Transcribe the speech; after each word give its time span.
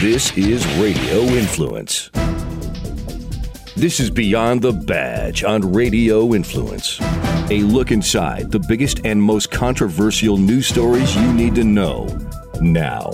This 0.00 0.36
is 0.36 0.66
Radio 0.76 1.22
Influence. 1.22 2.10
This 3.76 3.98
is 3.98 4.10
Beyond 4.10 4.60
the 4.60 4.72
Badge 4.72 5.42
on 5.42 5.72
Radio 5.72 6.34
Influence. 6.34 7.00
A 7.50 7.62
look 7.62 7.90
inside 7.90 8.52
the 8.52 8.58
biggest 8.58 9.06
and 9.06 9.22
most 9.22 9.50
controversial 9.50 10.36
news 10.36 10.66
stories 10.66 11.16
you 11.16 11.32
need 11.32 11.54
to 11.54 11.64
know 11.64 12.04
now. 12.60 13.12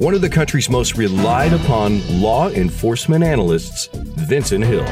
One 0.00 0.12
of 0.12 0.20
the 0.20 0.28
country's 0.28 0.68
most 0.68 0.98
relied 0.98 1.54
upon 1.54 2.20
law 2.20 2.50
enforcement 2.50 3.24
analysts, 3.24 3.88
Vincent 3.94 4.66
Hill. 4.66 4.84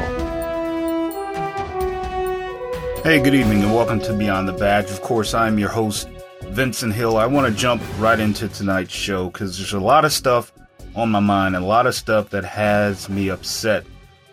Hey, 3.03 3.21
good 3.21 3.35
evening, 3.35 3.61
and 3.61 3.75
welcome 3.75 3.99
to 3.99 4.13
Beyond 4.13 4.47
the 4.47 4.53
Badge. 4.53 4.89
Of 4.89 5.03
course, 5.03 5.35
I'm 5.35 5.59
your 5.59 5.69
host, 5.69 6.09
Vincent 6.45 6.95
Hill. 6.95 7.15
I 7.15 7.27
want 7.27 7.45
to 7.45 7.53
jump 7.53 7.83
right 7.99 8.19
into 8.19 8.49
tonight's 8.49 8.91
show 8.91 9.29
because 9.29 9.59
there's 9.59 9.73
a 9.73 9.79
lot 9.79 10.03
of 10.03 10.11
stuff 10.11 10.51
on 10.97 11.11
my 11.11 11.19
mind, 11.19 11.55
a 11.55 11.59
lot 11.59 11.85
of 11.85 11.93
stuff 11.93 12.31
that 12.31 12.43
has 12.43 13.07
me 13.07 13.29
upset 13.29 13.85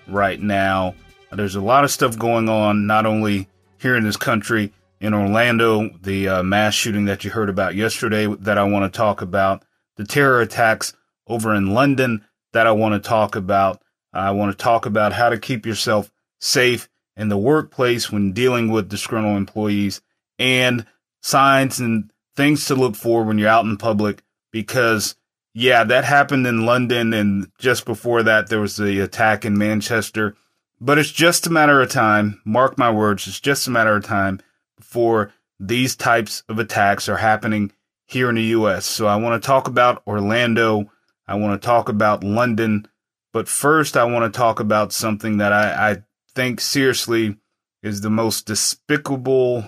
right 0.08 0.40
now. 0.40 0.94
There's 1.30 1.56
a 1.56 1.60
lot 1.60 1.84
of 1.84 1.90
stuff 1.90 2.18
going 2.18 2.48
on, 2.48 2.86
not 2.86 3.04
only 3.04 3.48
here 3.78 3.96
in 3.96 4.04
this 4.04 4.16
country, 4.16 4.72
in 4.98 5.12
Orlando, 5.12 5.90
the 6.00 6.28
uh, 6.28 6.42
mass 6.42 6.72
shooting 6.72 7.04
that 7.04 7.22
you 7.22 7.30
heard 7.30 7.50
about 7.50 7.74
yesterday 7.74 8.26
that 8.26 8.56
I 8.56 8.64
want 8.64 8.90
to 8.90 8.96
talk 8.96 9.20
about, 9.20 9.62
the 9.96 10.04
terror 10.04 10.40
attacks 10.40 10.94
over 11.26 11.54
in 11.54 11.74
London 11.74 12.24
that 12.54 12.66
I 12.66 12.72
want 12.72 12.94
to 12.94 13.08
talk 13.08 13.36
about. 13.36 13.82
I 14.14 14.30
want 14.30 14.56
to 14.56 14.62
talk 14.62 14.86
about 14.86 15.12
how 15.12 15.28
to 15.28 15.38
keep 15.38 15.66
yourself 15.66 16.10
safe 16.40 16.88
in 17.14 17.28
the 17.28 17.36
workplace 17.36 18.10
when 18.10 18.32
dealing 18.32 18.70
with 18.70 18.88
disgruntled 18.88 19.36
employees 19.36 20.00
and 20.38 20.86
signs 21.20 21.78
and 21.78 22.10
things 22.34 22.64
to 22.66 22.74
look 22.74 22.94
for 22.96 23.22
when 23.22 23.38
you're 23.38 23.48
out 23.48 23.66
in 23.66 23.76
public 23.76 24.22
because 24.50 25.16
yeah, 25.54 25.84
that 25.84 26.04
happened 26.04 26.46
in 26.48 26.66
London, 26.66 27.14
and 27.14 27.50
just 27.58 27.86
before 27.86 28.24
that, 28.24 28.48
there 28.48 28.60
was 28.60 28.76
the 28.76 29.00
attack 29.00 29.44
in 29.44 29.56
Manchester. 29.56 30.36
But 30.80 30.98
it's 30.98 31.12
just 31.12 31.46
a 31.46 31.50
matter 31.50 31.80
of 31.80 31.90
time. 31.90 32.42
Mark 32.44 32.76
my 32.76 32.90
words, 32.90 33.28
it's 33.28 33.40
just 33.40 33.68
a 33.68 33.70
matter 33.70 33.96
of 33.96 34.04
time 34.04 34.40
before 34.76 35.32
these 35.60 35.94
types 35.94 36.42
of 36.48 36.58
attacks 36.58 37.08
are 37.08 37.18
happening 37.18 37.72
here 38.04 38.28
in 38.28 38.34
the 38.34 38.42
U.S. 38.42 38.84
So 38.84 39.06
I 39.06 39.14
want 39.16 39.40
to 39.40 39.46
talk 39.46 39.68
about 39.68 40.02
Orlando. 40.06 40.90
I 41.26 41.36
want 41.36 41.60
to 41.60 41.64
talk 41.64 41.88
about 41.88 42.24
London. 42.24 42.88
But 43.32 43.48
first, 43.48 43.96
I 43.96 44.04
want 44.04 44.30
to 44.32 44.36
talk 44.36 44.58
about 44.58 44.92
something 44.92 45.38
that 45.38 45.52
I, 45.52 45.90
I 45.90 46.02
think 46.34 46.60
seriously 46.60 47.36
is 47.82 48.00
the 48.00 48.10
most 48.10 48.46
despicable, 48.46 49.64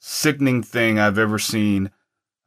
sickening 0.00 0.64
thing 0.64 0.98
I've 0.98 1.18
ever 1.18 1.38
seen 1.38 1.90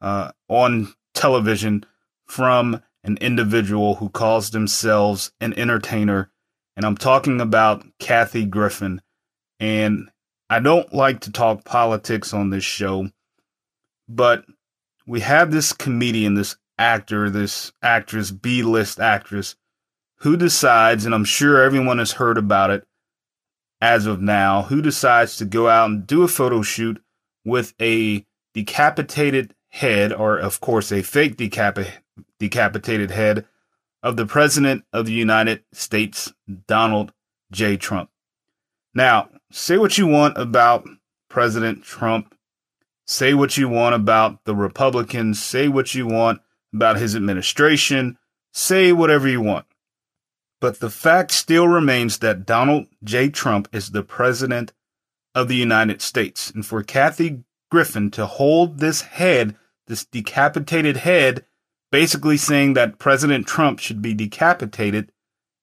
uh, 0.00 0.32
on 0.48 0.92
television 1.14 1.86
from 2.30 2.80
an 3.02 3.18
individual 3.20 3.96
who 3.96 4.08
calls 4.08 4.50
themselves 4.50 5.32
an 5.40 5.52
entertainer. 5.58 6.30
And 6.76 6.86
I'm 6.86 6.96
talking 6.96 7.40
about 7.40 7.84
Kathy 7.98 8.44
Griffin. 8.46 9.02
And 9.58 10.10
I 10.48 10.60
don't 10.60 10.92
like 10.94 11.20
to 11.20 11.32
talk 11.32 11.64
politics 11.64 12.32
on 12.32 12.50
this 12.50 12.64
show, 12.64 13.08
but 14.08 14.44
we 15.06 15.20
have 15.20 15.50
this 15.50 15.72
comedian, 15.72 16.34
this 16.34 16.56
actor, 16.78 17.30
this 17.30 17.72
actress, 17.82 18.30
B 18.30 18.62
list 18.62 19.00
actress, 19.00 19.56
who 20.18 20.36
decides, 20.36 21.04
and 21.04 21.14
I'm 21.14 21.24
sure 21.24 21.60
everyone 21.60 21.98
has 21.98 22.12
heard 22.12 22.38
about 22.38 22.70
it 22.70 22.86
as 23.80 24.06
of 24.06 24.20
now, 24.20 24.62
who 24.62 24.80
decides 24.80 25.36
to 25.36 25.44
go 25.44 25.68
out 25.68 25.90
and 25.90 26.06
do 26.06 26.22
a 26.22 26.28
photo 26.28 26.62
shoot 26.62 27.02
with 27.44 27.74
a 27.80 28.24
decapitated 28.54 29.54
head, 29.70 30.12
or 30.12 30.36
of 30.36 30.60
course, 30.60 30.92
a 30.92 31.02
fake 31.02 31.36
decapitated 31.36 32.00
decapitated 32.40 33.12
head 33.12 33.46
of 34.02 34.16
the 34.16 34.26
President 34.26 34.82
of 34.92 35.06
the 35.06 35.12
United 35.12 35.62
States, 35.72 36.32
Donald 36.66 37.12
J. 37.52 37.76
Trump. 37.76 38.10
Now, 38.94 39.28
say 39.52 39.78
what 39.78 39.96
you 39.98 40.06
want 40.06 40.36
about 40.36 40.88
President 41.28 41.84
Trump. 41.84 42.34
Say 43.06 43.34
what 43.34 43.56
you 43.56 43.68
want 43.68 43.94
about 43.94 44.44
the 44.44 44.54
Republicans. 44.54 45.40
Say 45.40 45.68
what 45.68 45.94
you 45.94 46.06
want 46.06 46.40
about 46.74 46.96
his 46.96 47.14
administration. 47.14 48.18
Say 48.52 48.92
whatever 48.92 49.28
you 49.28 49.40
want. 49.40 49.66
But 50.60 50.80
the 50.80 50.90
fact 50.90 51.30
still 51.30 51.68
remains 51.68 52.18
that 52.18 52.46
Donald 52.46 52.86
J. 53.04 53.30
Trump 53.30 53.68
is 53.72 53.90
the 53.90 54.02
President 54.02 54.72
of 55.34 55.48
the 55.48 55.56
United 55.56 56.02
States. 56.02 56.50
And 56.50 56.66
for 56.66 56.82
Kathy 56.82 57.44
Griffin 57.70 58.10
to 58.12 58.26
hold 58.26 58.78
this 58.78 59.02
head, 59.02 59.56
this 59.86 60.04
decapitated 60.04 60.98
head, 60.98 61.44
basically 61.90 62.36
saying 62.36 62.74
that 62.74 62.98
President 62.98 63.46
Trump 63.46 63.78
should 63.78 64.00
be 64.00 64.14
decapitated 64.14 65.12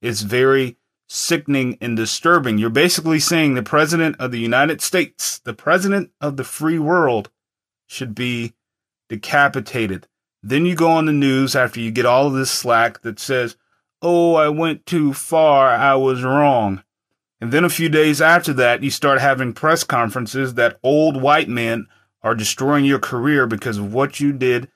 is 0.01 0.21
very 0.21 0.77
sickening 1.07 1.77
and 1.79 1.95
disturbing. 1.95 2.57
You're 2.57 2.69
basically 2.69 3.19
saying 3.19 3.53
the 3.53 3.63
President 3.63 4.15
of 4.19 4.31
the 4.31 4.39
United 4.39 4.81
States, 4.81 5.39
the 5.39 5.53
President 5.53 6.11
of 6.19 6.37
the 6.37 6.43
free 6.43 6.79
world, 6.79 7.29
should 7.87 8.13
be 8.13 8.53
decapitated. 9.09 10.07
Then 10.43 10.65
you 10.65 10.75
go 10.75 10.89
on 10.89 11.05
the 11.05 11.13
news 11.13 11.55
after 11.55 11.79
you 11.79 11.91
get 11.91 12.05
all 12.05 12.27
of 12.27 12.33
this 12.33 12.51
slack 12.51 13.01
that 13.01 13.19
says, 13.19 13.55
Oh, 14.01 14.35
I 14.35 14.49
went 14.49 14.85
too 14.85 15.13
far. 15.13 15.69
I 15.69 15.95
was 15.95 16.23
wrong. 16.23 16.83
And 17.41 17.51
then 17.51 17.63
a 17.63 17.69
few 17.69 17.89
days 17.89 18.21
after 18.21 18.53
that, 18.53 18.83
you 18.83 18.91
start 18.91 19.19
having 19.19 19.53
press 19.53 19.83
conferences 19.83 20.53
that 20.53 20.79
old 20.83 21.21
white 21.21 21.49
men 21.49 21.87
are 22.21 22.35
destroying 22.35 22.85
your 22.85 22.99
career 22.99 23.47
because 23.47 23.77
of 23.77 23.93
what 23.93 24.19
you 24.19 24.33
did 24.33 24.69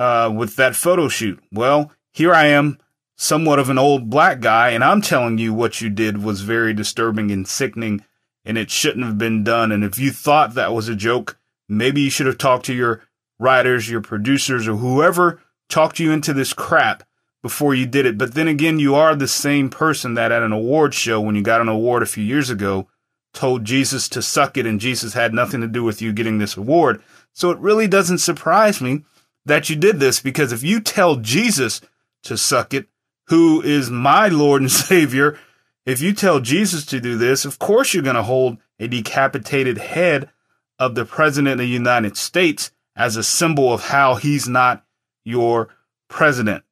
uh, 0.00 0.32
with 0.34 0.56
that 0.56 0.74
photo 0.74 1.08
shoot. 1.08 1.38
Well, 1.52 1.92
here 2.10 2.32
I 2.32 2.46
am, 2.46 2.78
somewhat 3.16 3.58
of 3.58 3.68
an 3.68 3.76
old 3.76 4.08
black 4.08 4.40
guy, 4.40 4.70
and 4.70 4.82
I'm 4.82 5.02
telling 5.02 5.36
you 5.36 5.52
what 5.52 5.82
you 5.82 5.90
did 5.90 6.24
was 6.24 6.40
very 6.40 6.72
disturbing 6.72 7.30
and 7.30 7.46
sickening, 7.46 8.02
and 8.42 8.56
it 8.56 8.70
shouldn't 8.70 9.04
have 9.04 9.18
been 9.18 9.44
done. 9.44 9.70
And 9.70 9.84
if 9.84 9.98
you 9.98 10.10
thought 10.10 10.54
that 10.54 10.72
was 10.72 10.88
a 10.88 10.96
joke, 10.96 11.38
maybe 11.68 12.00
you 12.00 12.08
should 12.08 12.26
have 12.26 12.38
talked 12.38 12.64
to 12.66 12.74
your 12.74 13.02
writers, 13.38 13.90
your 13.90 14.00
producers, 14.00 14.66
or 14.66 14.76
whoever 14.76 15.42
talked 15.68 16.00
you 16.00 16.12
into 16.12 16.32
this 16.32 16.54
crap 16.54 17.02
before 17.42 17.74
you 17.74 17.84
did 17.84 18.06
it. 18.06 18.16
But 18.16 18.32
then 18.32 18.48
again, 18.48 18.78
you 18.78 18.94
are 18.94 19.14
the 19.14 19.28
same 19.28 19.68
person 19.68 20.14
that 20.14 20.32
at 20.32 20.42
an 20.42 20.52
award 20.52 20.94
show, 20.94 21.20
when 21.20 21.34
you 21.34 21.42
got 21.42 21.60
an 21.60 21.68
award 21.68 22.02
a 22.02 22.06
few 22.06 22.24
years 22.24 22.48
ago, 22.48 22.88
told 23.34 23.66
Jesus 23.66 24.08
to 24.08 24.22
suck 24.22 24.56
it, 24.56 24.64
and 24.64 24.80
Jesus 24.80 25.12
had 25.12 25.34
nothing 25.34 25.60
to 25.60 25.66
do 25.66 25.84
with 25.84 26.00
you 26.00 26.14
getting 26.14 26.38
this 26.38 26.56
award. 26.56 27.02
So 27.34 27.50
it 27.50 27.58
really 27.58 27.86
doesn't 27.86 28.18
surprise 28.18 28.80
me 28.80 29.04
that 29.50 29.68
you 29.68 29.76
did 29.76 30.00
this 30.00 30.20
because 30.20 30.52
if 30.52 30.62
you 30.62 30.80
tell 30.80 31.16
Jesus 31.16 31.80
to 32.22 32.36
suck 32.36 32.74
it, 32.74 32.86
who 33.26 33.62
is 33.62 33.90
my 33.90 34.28
Lord 34.28 34.62
and 34.62 34.70
Savior, 34.90 35.38
if 35.86 36.00
you 36.00 36.12
tell 36.12 36.40
Jesus 36.40 36.84
to 36.86 37.00
do 37.00 37.16
this, 37.16 37.44
of 37.44 37.58
course 37.58 37.94
you're 37.94 38.02
going 38.02 38.16
to 38.16 38.22
hold 38.22 38.58
a 38.78 38.88
decapitated 38.88 39.78
head 39.78 40.30
of 40.78 40.94
the 40.94 41.04
President 41.04 41.52
of 41.52 41.58
the 41.58 41.66
United 41.66 42.16
States 42.16 42.72
as 42.96 43.16
a 43.16 43.22
symbol 43.22 43.72
of 43.72 43.86
how 43.86 44.14
he's 44.14 44.48
not 44.48 44.84
your 45.24 45.68
president. 46.08 46.64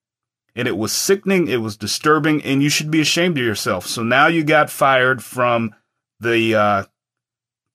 And 0.55 0.67
it 0.67 0.77
was 0.77 0.93
sickening, 0.93 1.47
it 1.49 1.61
was 1.61 1.77
disturbing, 1.77 2.43
and 2.43 2.63
you 2.63 2.69
should 2.69 2.91
be 2.91 3.01
ashamed 3.01 3.39
of 3.39 3.45
yourself. 3.45 3.87
So 3.87 4.03
now 4.03 4.27
you 4.27 4.43
got 4.43 4.71
fired 4.71 5.23
from 5.23 5.75
the 6.19 6.55
uh, 6.55 6.85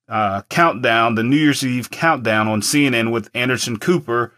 uh, 0.09 0.41
countdown, 0.49 1.15
the 1.15 1.23
New 1.23 1.37
Year's 1.37 1.65
Eve 1.65 1.89
countdown 1.89 2.47
on 2.47 2.61
CNN 2.61 3.11
with 3.11 3.29
Anderson 3.33 3.77
Cooper 3.77 4.33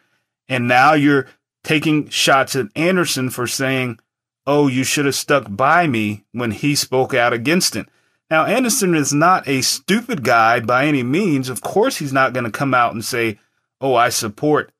and 0.48 0.68
now 0.68 0.94
you're 0.94 1.28
taking 1.64 2.10
shots 2.10 2.56
at 2.56 2.68
Anderson 2.76 3.30
for 3.30 3.48
saying, 3.48 4.00
oh, 4.46 4.68
you 4.68 4.84
should 4.84 5.06
have 5.06 5.16
stuck 5.16 5.46
by 5.50 5.88
me 5.88 6.24
when 6.32 6.52
he 6.52 6.76
spoke 6.76 7.14
out 7.14 7.34
against 7.34 7.76
it. 7.76 7.88
Now, 8.30 8.46
Anderson 8.46 8.96
is 8.96 9.14
not 9.14 9.48
a 9.48 9.62
stupid 9.62 10.24
guy 10.24 10.60
by 10.60 10.86
any 10.86 11.04
means. 11.04 11.50
Of 11.50 11.62
course, 11.62 11.98
he's 11.98 12.14
not 12.14 12.34
going 12.34 12.44
to 12.44 12.52
come 12.52 12.74
out 12.74 12.94
and 12.94 13.04
say, 13.04 13.40
oh, 13.80 13.96
I 13.96 14.10
support 14.10 14.72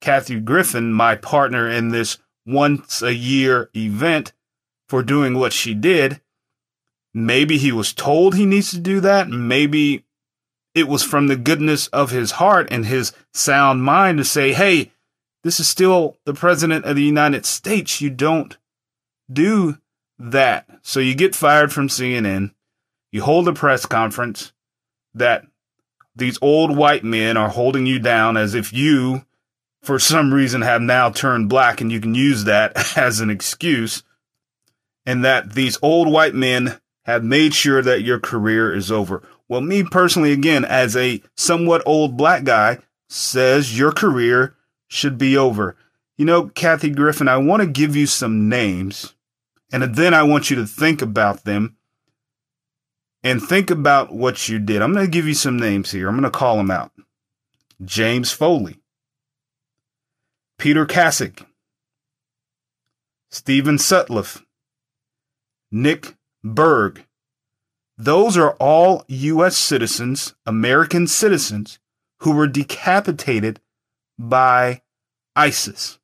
Kathy 0.00 0.40
Griffin, 0.40 0.92
my 0.92 1.16
partner 1.16 1.68
in 1.68 1.88
this 1.88 2.18
once 2.46 3.02
a 3.02 3.14
year 3.14 3.70
event, 3.76 4.32
for 4.88 5.02
doing 5.02 5.38
what 5.38 5.52
she 5.52 5.74
did. 5.74 6.20
Maybe 7.12 7.58
he 7.58 7.72
was 7.72 7.92
told 7.92 8.34
he 8.34 8.46
needs 8.46 8.70
to 8.70 8.78
do 8.78 9.00
that. 9.00 9.28
Maybe 9.28 10.04
it 10.74 10.88
was 10.88 11.02
from 11.02 11.26
the 11.26 11.36
goodness 11.36 11.88
of 11.88 12.10
his 12.10 12.32
heart 12.32 12.68
and 12.70 12.86
his 12.86 13.12
sound 13.34 13.82
mind 13.82 14.18
to 14.18 14.24
say, 14.24 14.52
hey, 14.52 14.92
this 15.48 15.60
is 15.60 15.66
still 15.66 16.18
the 16.26 16.34
president 16.34 16.84
of 16.84 16.94
the 16.94 17.02
United 17.02 17.46
States. 17.46 18.02
You 18.02 18.10
don't 18.10 18.58
do 19.32 19.78
that. 20.18 20.68
So 20.82 21.00
you 21.00 21.14
get 21.14 21.34
fired 21.34 21.72
from 21.72 21.88
CNN. 21.88 22.52
You 23.12 23.22
hold 23.22 23.48
a 23.48 23.54
press 23.54 23.86
conference 23.86 24.52
that 25.14 25.46
these 26.14 26.38
old 26.42 26.76
white 26.76 27.02
men 27.02 27.38
are 27.38 27.48
holding 27.48 27.86
you 27.86 27.98
down 27.98 28.36
as 28.36 28.54
if 28.54 28.74
you, 28.74 29.24
for 29.80 29.98
some 29.98 30.34
reason, 30.34 30.60
have 30.60 30.82
now 30.82 31.08
turned 31.08 31.48
black 31.48 31.80
and 31.80 31.90
you 31.90 31.98
can 31.98 32.14
use 32.14 32.44
that 32.44 32.98
as 32.98 33.20
an 33.20 33.30
excuse. 33.30 34.02
And 35.06 35.24
that 35.24 35.54
these 35.54 35.78
old 35.80 36.12
white 36.12 36.34
men 36.34 36.78
have 37.06 37.24
made 37.24 37.54
sure 37.54 37.80
that 37.80 38.02
your 38.02 38.20
career 38.20 38.74
is 38.74 38.92
over. 38.92 39.26
Well, 39.48 39.62
me 39.62 39.82
personally, 39.82 40.32
again, 40.32 40.66
as 40.66 40.94
a 40.94 41.22
somewhat 41.38 41.82
old 41.86 42.18
black 42.18 42.44
guy, 42.44 42.80
says 43.08 43.78
your 43.78 43.92
career 43.92 44.54
should 44.88 45.18
be 45.18 45.36
over. 45.36 45.76
You 46.16 46.24
know, 46.24 46.48
Kathy 46.48 46.90
Griffin, 46.90 47.28
I 47.28 47.36
want 47.36 47.62
to 47.62 47.68
give 47.68 47.94
you 47.94 48.06
some 48.06 48.48
names, 48.48 49.14
and 49.72 49.94
then 49.94 50.14
I 50.14 50.24
want 50.24 50.50
you 50.50 50.56
to 50.56 50.66
think 50.66 51.00
about 51.00 51.44
them 51.44 51.76
and 53.22 53.42
think 53.42 53.70
about 53.70 54.12
what 54.12 54.48
you 54.48 54.58
did. 54.58 54.82
I'm 54.82 54.92
going 54.92 55.06
to 55.06 55.10
give 55.10 55.26
you 55.26 55.34
some 55.34 55.58
names 55.58 55.92
here. 55.92 56.08
I'm 56.08 56.14
going 56.14 56.24
to 56.24 56.30
call 56.30 56.56
them 56.56 56.70
out 56.70 56.90
James 57.84 58.32
Foley, 58.32 58.80
Peter 60.56 60.86
Kassig, 60.86 61.44
Steven 63.30 63.76
Sotloff, 63.76 64.42
Nick 65.70 66.16
Berg. 66.42 67.04
Those 67.96 68.36
are 68.36 68.52
all 68.52 69.04
U.S. 69.08 69.56
citizens, 69.56 70.34
American 70.46 71.06
citizens, 71.06 71.78
who 72.20 72.32
were 72.32 72.46
decapitated 72.46 73.60
by 74.18 74.82
ISIS. 75.36 75.98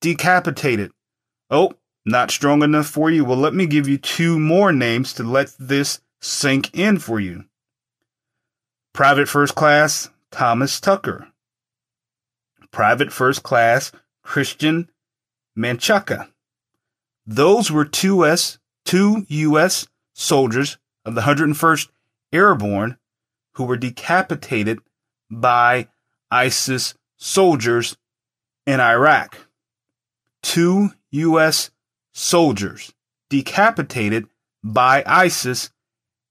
Decapitated. 0.00 0.90
Oh, 1.50 1.74
not 2.04 2.30
strong 2.30 2.62
enough 2.62 2.86
for 2.86 3.10
you? 3.10 3.24
Well, 3.24 3.38
let 3.38 3.54
me 3.54 3.66
give 3.66 3.88
you 3.88 3.96
two 3.96 4.38
more 4.38 4.72
names 4.72 5.12
to 5.14 5.22
let 5.22 5.54
this 5.58 6.00
sink 6.20 6.70
in 6.74 6.98
for 6.98 7.20
you. 7.20 7.44
Private 8.92 9.28
First 9.28 9.54
Class 9.54 10.10
Thomas 10.30 10.80
Tucker. 10.80 11.28
Private 12.70 13.12
First 13.12 13.42
Class 13.42 13.92
Christian 14.22 14.90
Menchaca. 15.56 16.28
Those 17.26 17.70
were 17.70 17.84
two 17.84 18.26
S 18.26 18.58
two 18.84 19.24
U.S. 19.28 19.86
soldiers 20.12 20.78
of 21.04 21.14
the 21.14 21.22
101st 21.22 21.88
Airborne 22.32 22.98
who 23.52 23.64
were 23.64 23.76
decapitated 23.76 24.78
by 25.30 25.88
ISIS 26.30 26.94
soldiers 27.24 27.96
in 28.66 28.80
Iraq. 28.80 29.48
Two 30.42 30.90
U.S. 31.10 31.70
soldiers 32.12 32.92
decapitated 33.30 34.26
by 34.62 35.02
ISIS 35.06 35.70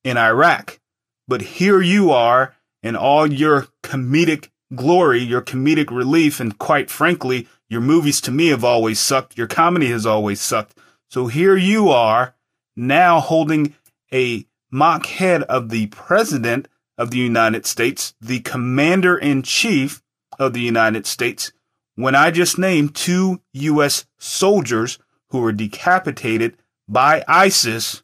in 0.04 0.18
Iraq. 0.18 0.80
But 1.28 1.42
here 1.42 1.82
you 1.82 2.12
are 2.12 2.56
in 2.84 2.96
all 2.96 3.26
your 3.26 3.70
comedic 3.82 4.50
glory, 4.76 5.20
your 5.20 5.42
comedic 5.42 5.90
relief, 5.90 6.40
and 6.40 6.60
quite 6.60 6.92
frankly, 6.92 7.48
your 7.70 7.82
movies 7.82 8.22
to 8.22 8.32
me 8.32 8.50
have 8.50 8.64
always 8.64 9.00
sucked. 9.00 9.36
Your 9.36 9.48
comedy 9.48 9.90
has 9.90 10.06
always 10.06 10.42
sucked. 10.42 10.78
So 11.10 11.26
here 11.26 11.58
you 11.58 11.90
are 11.90 12.36
now 12.76 13.20
holding 13.20 13.74
a 14.14 14.46
mock 14.70 15.08
head 15.08 15.42
of 15.44 15.70
the 15.70 15.88
president 15.88 16.68
of 17.00 17.10
the 17.10 17.18
United 17.18 17.66
States, 17.66 18.14
the 18.22 18.42
commander 18.42 19.18
in 19.18 19.42
chief 19.42 20.03
of 20.40 20.54
the 20.54 20.62
United 20.62 21.06
States, 21.06 21.52
when 21.96 22.16
I 22.16 22.32
just 22.32 22.58
named 22.58 22.96
two 22.96 23.42
U.S. 23.54 24.06
soldiers 24.18 25.00
who 25.30 25.42
were 25.42 25.52
decapitated 25.52 26.58
by 26.88 27.24
ISIS 27.28 28.02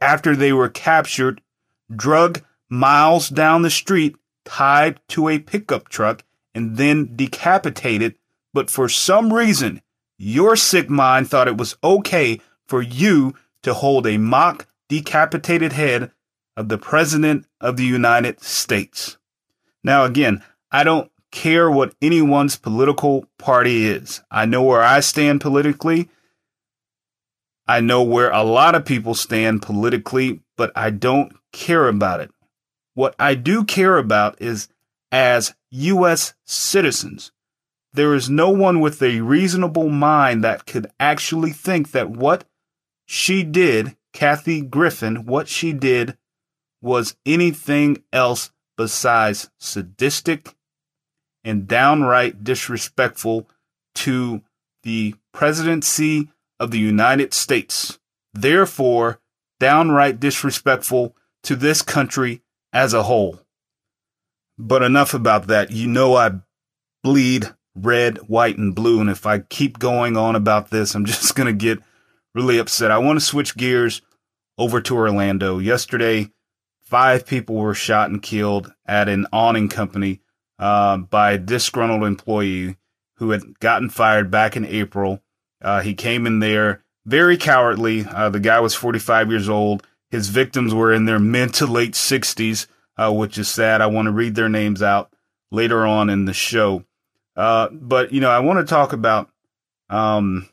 after 0.00 0.36
they 0.36 0.52
were 0.52 0.68
captured, 0.68 1.40
drug 1.94 2.42
miles 2.68 3.28
down 3.28 3.62
the 3.62 3.70
street, 3.70 4.16
tied 4.44 5.00
to 5.08 5.28
a 5.28 5.38
pickup 5.38 5.88
truck, 5.88 6.24
and 6.54 6.76
then 6.76 7.16
decapitated. 7.16 8.14
But 8.52 8.70
for 8.70 8.88
some 8.88 9.32
reason, 9.32 9.80
your 10.18 10.56
sick 10.56 10.88
mind 10.88 11.28
thought 11.28 11.48
it 11.48 11.56
was 11.56 11.76
okay 11.82 12.40
for 12.66 12.82
you 12.82 13.34
to 13.62 13.74
hold 13.74 14.06
a 14.06 14.18
mock 14.18 14.66
decapitated 14.88 15.72
head 15.72 16.12
of 16.56 16.68
the 16.68 16.78
President 16.78 17.46
of 17.60 17.76
the 17.76 17.84
United 17.84 18.40
States. 18.40 19.16
Now, 19.82 20.04
again, 20.04 20.42
I 20.70 20.84
don't 20.84 21.10
care 21.34 21.68
what 21.68 21.94
anyone's 22.00 22.56
political 22.56 23.26
party 23.38 23.86
is. 23.86 24.22
I 24.30 24.46
know 24.46 24.62
where 24.62 24.82
I 24.82 25.00
stand 25.00 25.40
politically. 25.40 26.08
I 27.66 27.80
know 27.80 28.04
where 28.04 28.30
a 28.30 28.44
lot 28.44 28.76
of 28.76 28.84
people 28.84 29.14
stand 29.14 29.60
politically, 29.60 30.42
but 30.56 30.70
I 30.76 30.90
don't 30.90 31.32
care 31.52 31.88
about 31.88 32.20
it. 32.20 32.30
What 32.94 33.16
I 33.18 33.34
do 33.34 33.64
care 33.64 33.98
about 33.98 34.40
is 34.40 34.68
as 35.10 35.54
U.S. 35.70 36.34
citizens, 36.44 37.32
there 37.92 38.14
is 38.14 38.30
no 38.30 38.50
one 38.50 38.78
with 38.78 39.02
a 39.02 39.20
reasonable 39.20 39.88
mind 39.88 40.44
that 40.44 40.66
could 40.66 40.86
actually 41.00 41.50
think 41.50 41.90
that 41.90 42.10
what 42.10 42.44
she 43.06 43.42
did, 43.42 43.96
Kathy 44.12 44.60
Griffin, 44.60 45.26
what 45.26 45.48
she 45.48 45.72
did 45.72 46.16
was 46.80 47.16
anything 47.26 48.04
else 48.12 48.52
besides 48.76 49.50
sadistic 49.58 50.53
and 51.44 51.68
downright 51.68 52.42
disrespectful 52.42 53.48
to 53.94 54.42
the 54.82 55.14
presidency 55.32 56.28
of 56.58 56.70
the 56.70 56.78
United 56.78 57.34
States. 57.34 57.98
Therefore, 58.32 59.20
downright 59.60 60.18
disrespectful 60.18 61.14
to 61.42 61.56
this 61.56 61.82
country 61.82 62.42
as 62.72 62.92
a 62.92 63.04
whole. 63.04 63.40
But 64.58 64.82
enough 64.82 65.14
about 65.14 65.46
that. 65.48 65.70
You 65.70 65.86
know, 65.86 66.14
I 66.16 66.32
bleed 67.02 67.52
red, 67.74 68.18
white, 68.28 68.56
and 68.56 68.74
blue. 68.74 69.00
And 69.00 69.10
if 69.10 69.26
I 69.26 69.40
keep 69.40 69.78
going 69.78 70.16
on 70.16 70.36
about 70.36 70.70
this, 70.70 70.94
I'm 70.94 71.04
just 71.04 71.34
going 71.34 71.46
to 71.46 71.52
get 71.52 71.82
really 72.34 72.58
upset. 72.58 72.90
I 72.90 72.98
want 72.98 73.18
to 73.18 73.24
switch 73.24 73.56
gears 73.56 74.02
over 74.58 74.80
to 74.80 74.96
Orlando. 74.96 75.58
Yesterday, 75.58 76.30
five 76.82 77.26
people 77.26 77.56
were 77.56 77.74
shot 77.74 78.10
and 78.10 78.22
killed 78.22 78.72
at 78.86 79.08
an 79.08 79.26
awning 79.32 79.68
company 79.68 80.20
uh, 80.58 80.96
by 80.96 81.32
a 81.32 81.38
disgruntled 81.38 82.04
employee 82.04 82.76
who 83.16 83.30
had 83.30 83.58
gotten 83.60 83.88
fired 83.90 84.30
back 84.30 84.56
in 84.56 84.64
April. 84.64 85.22
Uh, 85.62 85.80
he 85.80 85.94
came 85.94 86.26
in 86.26 86.40
there 86.40 86.84
very 87.06 87.36
cowardly. 87.36 88.04
Uh, 88.04 88.28
the 88.28 88.40
guy 88.40 88.60
was 88.60 88.74
45 88.74 89.30
years 89.30 89.48
old. 89.48 89.86
His 90.10 90.28
victims 90.28 90.74
were 90.74 90.92
in 90.92 91.04
their 91.06 91.18
mid 91.18 91.54
to 91.54 91.66
late 91.66 91.92
60s, 91.92 92.66
uh, 92.96 93.12
which 93.12 93.38
is 93.38 93.48
sad. 93.48 93.80
I 93.80 93.86
want 93.86 94.06
to 94.06 94.12
read 94.12 94.34
their 94.34 94.48
names 94.48 94.82
out 94.82 95.12
later 95.50 95.86
on 95.86 96.10
in 96.10 96.24
the 96.24 96.32
show. 96.32 96.84
Uh, 97.36 97.68
but, 97.72 98.12
you 98.12 98.20
know, 98.20 98.30
I 98.30 98.38
want 98.40 98.60
to 98.60 98.70
talk 98.70 98.92
about 98.92 99.30
um, 99.90 100.48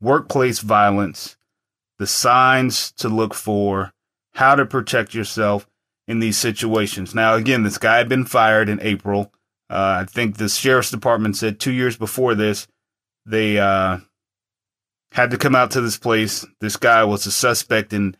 workplace 0.00 0.60
violence, 0.60 1.36
the 1.98 2.06
signs 2.06 2.92
to 2.92 3.08
look 3.08 3.34
for, 3.34 3.92
how 4.34 4.54
to 4.56 4.66
protect 4.66 5.14
yourself 5.14 5.68
in 6.06 6.18
these 6.18 6.36
situations. 6.36 7.14
Now, 7.14 7.34
again, 7.34 7.62
this 7.62 7.78
guy 7.78 7.98
had 7.98 8.08
been 8.08 8.24
fired 8.24 8.68
in 8.68 8.80
April. 8.80 9.32
Uh, 9.70 10.02
I 10.02 10.04
think 10.04 10.36
the 10.36 10.48
sheriff's 10.48 10.90
department 10.90 11.36
said 11.36 11.58
two 11.58 11.72
years 11.72 11.96
before 11.96 12.34
this, 12.34 12.66
they 13.26 13.58
uh, 13.58 13.98
had 15.12 15.30
to 15.30 15.38
come 15.38 15.54
out 15.54 15.70
to 15.72 15.80
this 15.80 15.96
place. 15.96 16.44
This 16.60 16.76
guy 16.76 17.04
was 17.04 17.26
a 17.26 17.32
suspect 17.32 17.92
in 17.92 18.16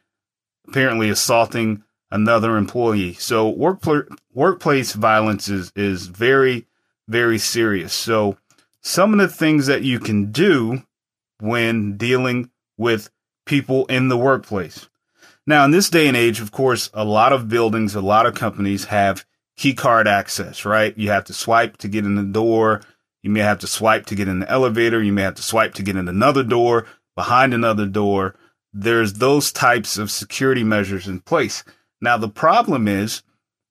apparently 0.67 1.11
assaulting 1.11 1.83
another 2.11 2.57
employee. 2.57 3.15
So 3.15 3.49
workplace 3.49 4.05
workplace 4.33 4.93
violence 4.93 5.49
is 5.49 5.73
is 5.77 6.07
very 6.07 6.67
very 7.09 7.39
serious. 7.39 7.93
So 7.93 8.39
some 8.81 9.13
of 9.13 9.19
the 9.19 9.29
things 9.29 9.67
that 9.67 9.83
you 9.83 9.99
can 9.99 10.31
do 10.31 10.83
when 11.41 11.97
dealing 11.97 12.51
with 12.79 13.11
people 13.45 13.87
in 13.87 14.09
the 14.09 14.17
workplace. 14.17 14.89
Now, 15.47 15.65
in 15.65 15.73
this 15.73 15.91
day 15.91 16.09
and 16.09 16.17
age, 16.17 16.41
of 16.41 16.53
course, 16.53 16.91
a 16.95 17.05
lot 17.05 17.33
of 17.33 17.49
buildings, 17.49 17.95
a 17.95 18.01
lot 18.01 18.25
of 18.25 18.35
companies 18.35 18.87
have 18.87 19.27
key 19.57 19.75
card 19.75 20.09
access, 20.09 20.65
right? 20.65 20.97
You 20.97 21.11
have 21.11 21.25
to 21.25 21.33
swipe 21.33 21.77
to 21.79 21.89
get 21.89 22.05
in 22.05 22.15
the 22.17 22.23
door. 22.23 22.83
You 23.23 23.31
may 23.31 23.41
have 23.41 23.59
to 23.61 23.67
swipe 23.67 24.07
to 24.07 24.15
get 24.15 24.29
in 24.29 24.41
the 24.41 24.51
elevator. 24.51 25.03
You 25.03 25.13
may 25.13 25.23
have 25.23 25.35
to 25.37 25.43
swipe 25.43 25.75
to 25.75 25.83
get 25.83 25.97
in 25.97 26.09
another 26.09 26.43
door 26.43 26.87
behind 27.15 27.55
another 27.55 27.87
door. 27.87 28.35
There's 28.73 29.15
those 29.15 29.53
types 29.53 29.97
of 29.97 30.11
security 30.11 30.65
measures 30.65 31.07
in 31.07 31.21
place. 31.21 31.65
Now, 32.01 32.17
the 32.17 32.29
problem 32.29 32.89
is 32.89 33.23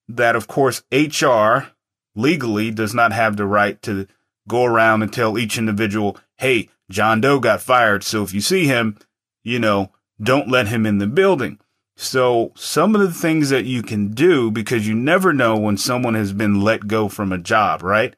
that, 0.08 0.36
of 0.36 0.48
course, 0.48 0.84
HR 0.92 1.68
legally 2.16 2.72
does 2.72 2.94
not 2.94 3.12
have 3.12 3.38
the 3.38 3.46
right 3.46 3.82
to 3.84 4.08
go 4.48 4.64
around 4.66 5.02
and 5.02 5.12
tell 5.12 5.38
each 5.38 5.58
individual, 5.58 6.18
Hey, 6.38 6.70
John 6.90 7.22
Doe 7.22 7.40
got 7.40 7.62
fired. 7.62 8.04
So 8.04 8.24
if 8.24 8.34
you 8.34 8.42
see 8.42 8.66
him, 8.66 8.98
you 9.44 9.60
know, 9.60 9.92
don't 10.22 10.50
let 10.50 10.68
him 10.68 10.86
in 10.86 10.98
the 10.98 11.08
building. 11.08 11.60
So 12.04 12.52
some 12.56 12.96
of 12.96 13.02
the 13.02 13.14
things 13.14 13.50
that 13.50 13.64
you 13.64 13.82
can 13.82 14.10
do 14.10 14.52
because 14.52 14.86
you 14.86 14.94
never 14.94 15.32
know 15.32 15.58
when 15.58 15.78
someone 15.78 16.16
has 16.16 16.34
been 16.34 16.60
let 16.60 16.86
go 16.86 17.08
from 17.08 17.32
a 17.32 17.38
job, 17.38 17.82
right? 17.82 18.14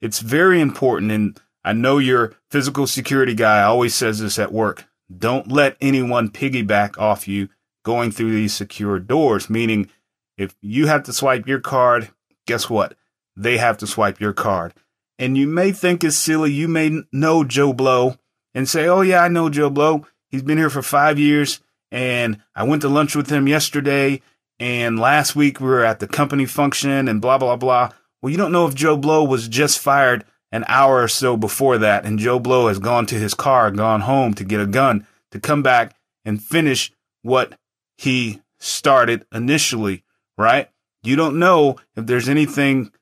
It's 0.00 0.18
very 0.18 0.60
important. 0.60 1.12
And 1.12 1.40
I 1.64 1.72
know 1.72 1.98
your 1.98 2.34
physical 2.50 2.88
security 2.88 3.34
guy 3.34 3.62
always 3.62 3.94
says 3.94 4.18
this 4.18 4.40
at 4.40 4.52
work. 4.52 4.86
Don't 5.16 5.52
let 5.52 5.76
anyone 5.80 6.30
piggyback 6.30 6.98
off 6.98 7.28
you 7.28 7.48
going 7.84 8.10
through 8.10 8.32
these 8.32 8.54
secure 8.54 8.98
doors, 8.98 9.48
meaning 9.48 9.88
if 10.36 10.56
you 10.60 10.88
have 10.88 11.04
to 11.04 11.12
swipe 11.12 11.46
your 11.46 11.60
card, 11.60 12.10
guess 12.46 12.68
what? 12.68 12.96
They 13.36 13.58
have 13.58 13.78
to 13.78 13.86
swipe 13.86 14.20
your 14.20 14.32
card. 14.32 14.74
And 15.16 15.38
you 15.38 15.46
may 15.46 15.70
think 15.70 16.02
it's 16.02 16.16
silly. 16.16 16.50
You 16.50 16.66
may 16.66 17.02
know 17.12 17.44
Joe 17.44 17.72
Blow 17.72 18.16
and 18.52 18.68
say, 18.68 18.88
Oh, 18.88 19.02
yeah, 19.02 19.22
I 19.22 19.28
know 19.28 19.48
Joe 19.48 19.70
Blow. 19.70 20.06
He's 20.28 20.42
been 20.42 20.58
here 20.58 20.70
for 20.70 20.82
five 20.82 21.20
years 21.20 21.60
and 21.92 22.42
I 22.56 22.64
went 22.64 22.82
to 22.82 22.88
lunch 22.88 23.14
with 23.14 23.30
him 23.30 23.46
yesterday. 23.46 24.22
And 24.58 24.98
last 24.98 25.36
week 25.36 25.60
we 25.60 25.66
were 25.66 25.84
at 25.84 26.00
the 26.00 26.08
company 26.08 26.46
function 26.46 27.06
and 27.06 27.20
blah, 27.20 27.38
blah, 27.38 27.56
blah. 27.56 27.90
Well, 28.20 28.30
you 28.30 28.38
don't 28.38 28.52
know 28.52 28.66
if 28.66 28.74
Joe 28.74 28.96
Blow 28.96 29.22
was 29.22 29.46
just 29.46 29.78
fired 29.78 30.24
an 30.50 30.64
hour 30.68 31.02
or 31.02 31.08
so 31.08 31.36
before 31.36 31.78
that, 31.78 32.04
and 32.04 32.18
Joe 32.18 32.38
Blow 32.38 32.68
has 32.68 32.78
gone 32.78 33.06
to 33.06 33.14
his 33.14 33.34
car, 33.34 33.70
gone 33.70 34.02
home 34.02 34.34
to 34.34 34.44
get 34.44 34.60
a 34.60 34.66
gun 34.66 35.06
to 35.30 35.40
come 35.40 35.62
back 35.62 35.96
and 36.24 36.42
finish 36.42 36.92
what 37.22 37.58
he 37.96 38.40
started 38.58 39.24
initially, 39.32 40.04
right? 40.36 40.68
You 41.02 41.16
don't 41.16 41.38
know 41.38 41.76
if 41.96 42.06
there's 42.06 42.28
anything 42.28 42.92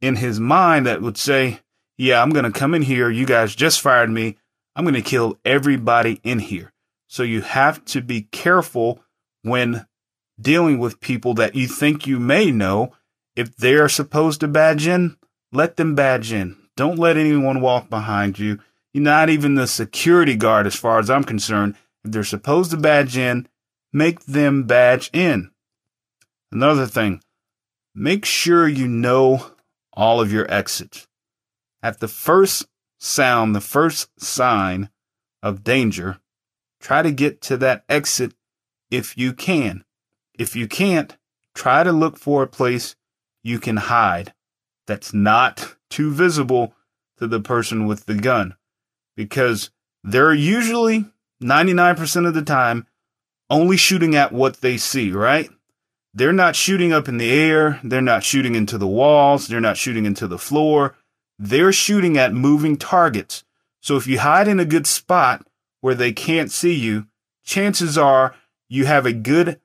in 0.00 0.16
his 0.16 0.38
mind 0.38 0.86
that 0.86 1.02
would 1.02 1.16
say, 1.16 1.60
Yeah, 1.98 2.22
I'm 2.22 2.30
going 2.30 2.44
to 2.44 2.58
come 2.58 2.74
in 2.74 2.82
here. 2.82 3.10
You 3.10 3.26
guys 3.26 3.54
just 3.54 3.80
fired 3.80 4.10
me. 4.10 4.36
I'm 4.76 4.84
going 4.84 4.94
to 4.94 5.02
kill 5.02 5.38
everybody 5.44 6.20
in 6.22 6.38
here. 6.38 6.72
So 7.10 7.24
you 7.24 7.40
have 7.40 7.84
to 7.86 8.00
be 8.00 8.28
careful 8.30 9.02
when 9.42 9.84
dealing 10.40 10.78
with 10.78 11.00
people 11.00 11.34
that 11.34 11.56
you 11.56 11.66
think 11.66 12.06
you 12.06 12.20
may 12.20 12.52
know. 12.52 12.92
If 13.34 13.56
they 13.56 13.74
are 13.74 13.88
supposed 13.88 14.38
to 14.40 14.48
badge 14.48 14.86
in, 14.86 15.16
let 15.50 15.76
them 15.76 15.96
badge 15.96 16.32
in. 16.32 16.56
Don't 16.76 17.00
let 17.00 17.16
anyone 17.16 17.60
walk 17.60 17.90
behind 17.90 18.38
you. 18.38 18.60
You're 18.92 19.02
not 19.02 19.28
even 19.28 19.56
the 19.56 19.66
security 19.66 20.36
guard, 20.36 20.68
as 20.68 20.76
far 20.76 21.00
as 21.00 21.10
I'm 21.10 21.24
concerned. 21.24 21.74
If 22.04 22.12
they're 22.12 22.22
supposed 22.22 22.70
to 22.70 22.76
badge 22.76 23.16
in, 23.16 23.48
make 23.92 24.24
them 24.26 24.62
badge 24.62 25.10
in. 25.12 25.50
Another 26.52 26.86
thing, 26.86 27.22
make 27.92 28.24
sure 28.24 28.68
you 28.68 28.86
know 28.86 29.50
all 29.92 30.20
of 30.20 30.32
your 30.32 30.48
exits. 30.48 31.08
At 31.82 31.98
the 31.98 32.08
first 32.08 32.68
sound, 33.00 33.56
the 33.56 33.60
first 33.60 34.10
sign 34.22 34.90
of 35.42 35.64
danger, 35.64 36.19
try 36.80 37.02
to 37.02 37.10
get 37.10 37.40
to 37.42 37.56
that 37.58 37.84
exit 37.88 38.34
if 38.90 39.16
you 39.16 39.32
can. 39.32 39.84
If 40.38 40.56
you 40.56 40.66
can't, 40.66 41.16
try 41.54 41.82
to 41.82 41.92
look 41.92 42.16
for 42.16 42.42
a 42.42 42.48
place 42.48 42.96
you 43.42 43.58
can 43.58 43.76
hide 43.76 44.32
that's 44.86 45.14
not 45.14 45.76
too 45.90 46.12
visible 46.12 46.74
to 47.18 47.26
the 47.26 47.40
person 47.40 47.86
with 47.86 48.06
the 48.06 48.14
gun 48.14 48.54
because 49.16 49.70
they're 50.02 50.34
usually 50.34 51.04
99% 51.42 52.26
of 52.26 52.34
the 52.34 52.42
time 52.42 52.86
only 53.50 53.76
shooting 53.76 54.14
at 54.14 54.32
what 54.32 54.60
they 54.60 54.76
see, 54.76 55.10
right? 55.12 55.50
They're 56.14 56.32
not 56.32 56.56
shooting 56.56 56.92
up 56.92 57.08
in 57.08 57.18
the 57.18 57.30
air. 57.30 57.80
They're 57.84 58.00
not 58.00 58.24
shooting 58.24 58.54
into 58.54 58.78
the 58.78 58.86
walls. 58.86 59.46
They're 59.46 59.60
not 59.60 59.76
shooting 59.76 60.06
into 60.06 60.26
the 60.26 60.38
floor. 60.38 60.96
They're 61.38 61.72
shooting 61.72 62.16
at 62.16 62.32
moving 62.32 62.76
targets. 62.76 63.44
So 63.80 63.96
if 63.96 64.06
you 64.06 64.18
hide 64.18 64.48
in 64.48 64.60
a 64.60 64.64
good 64.64 64.86
spot 64.86 65.46
where 65.80 65.94
they 65.94 66.12
can't 66.12 66.50
see 66.50 66.74
you, 66.74 67.06
chances 67.44 67.96
are 67.96 68.34
you 68.68 68.86
have 68.86 69.06
a 69.06 69.12
good 69.12 69.60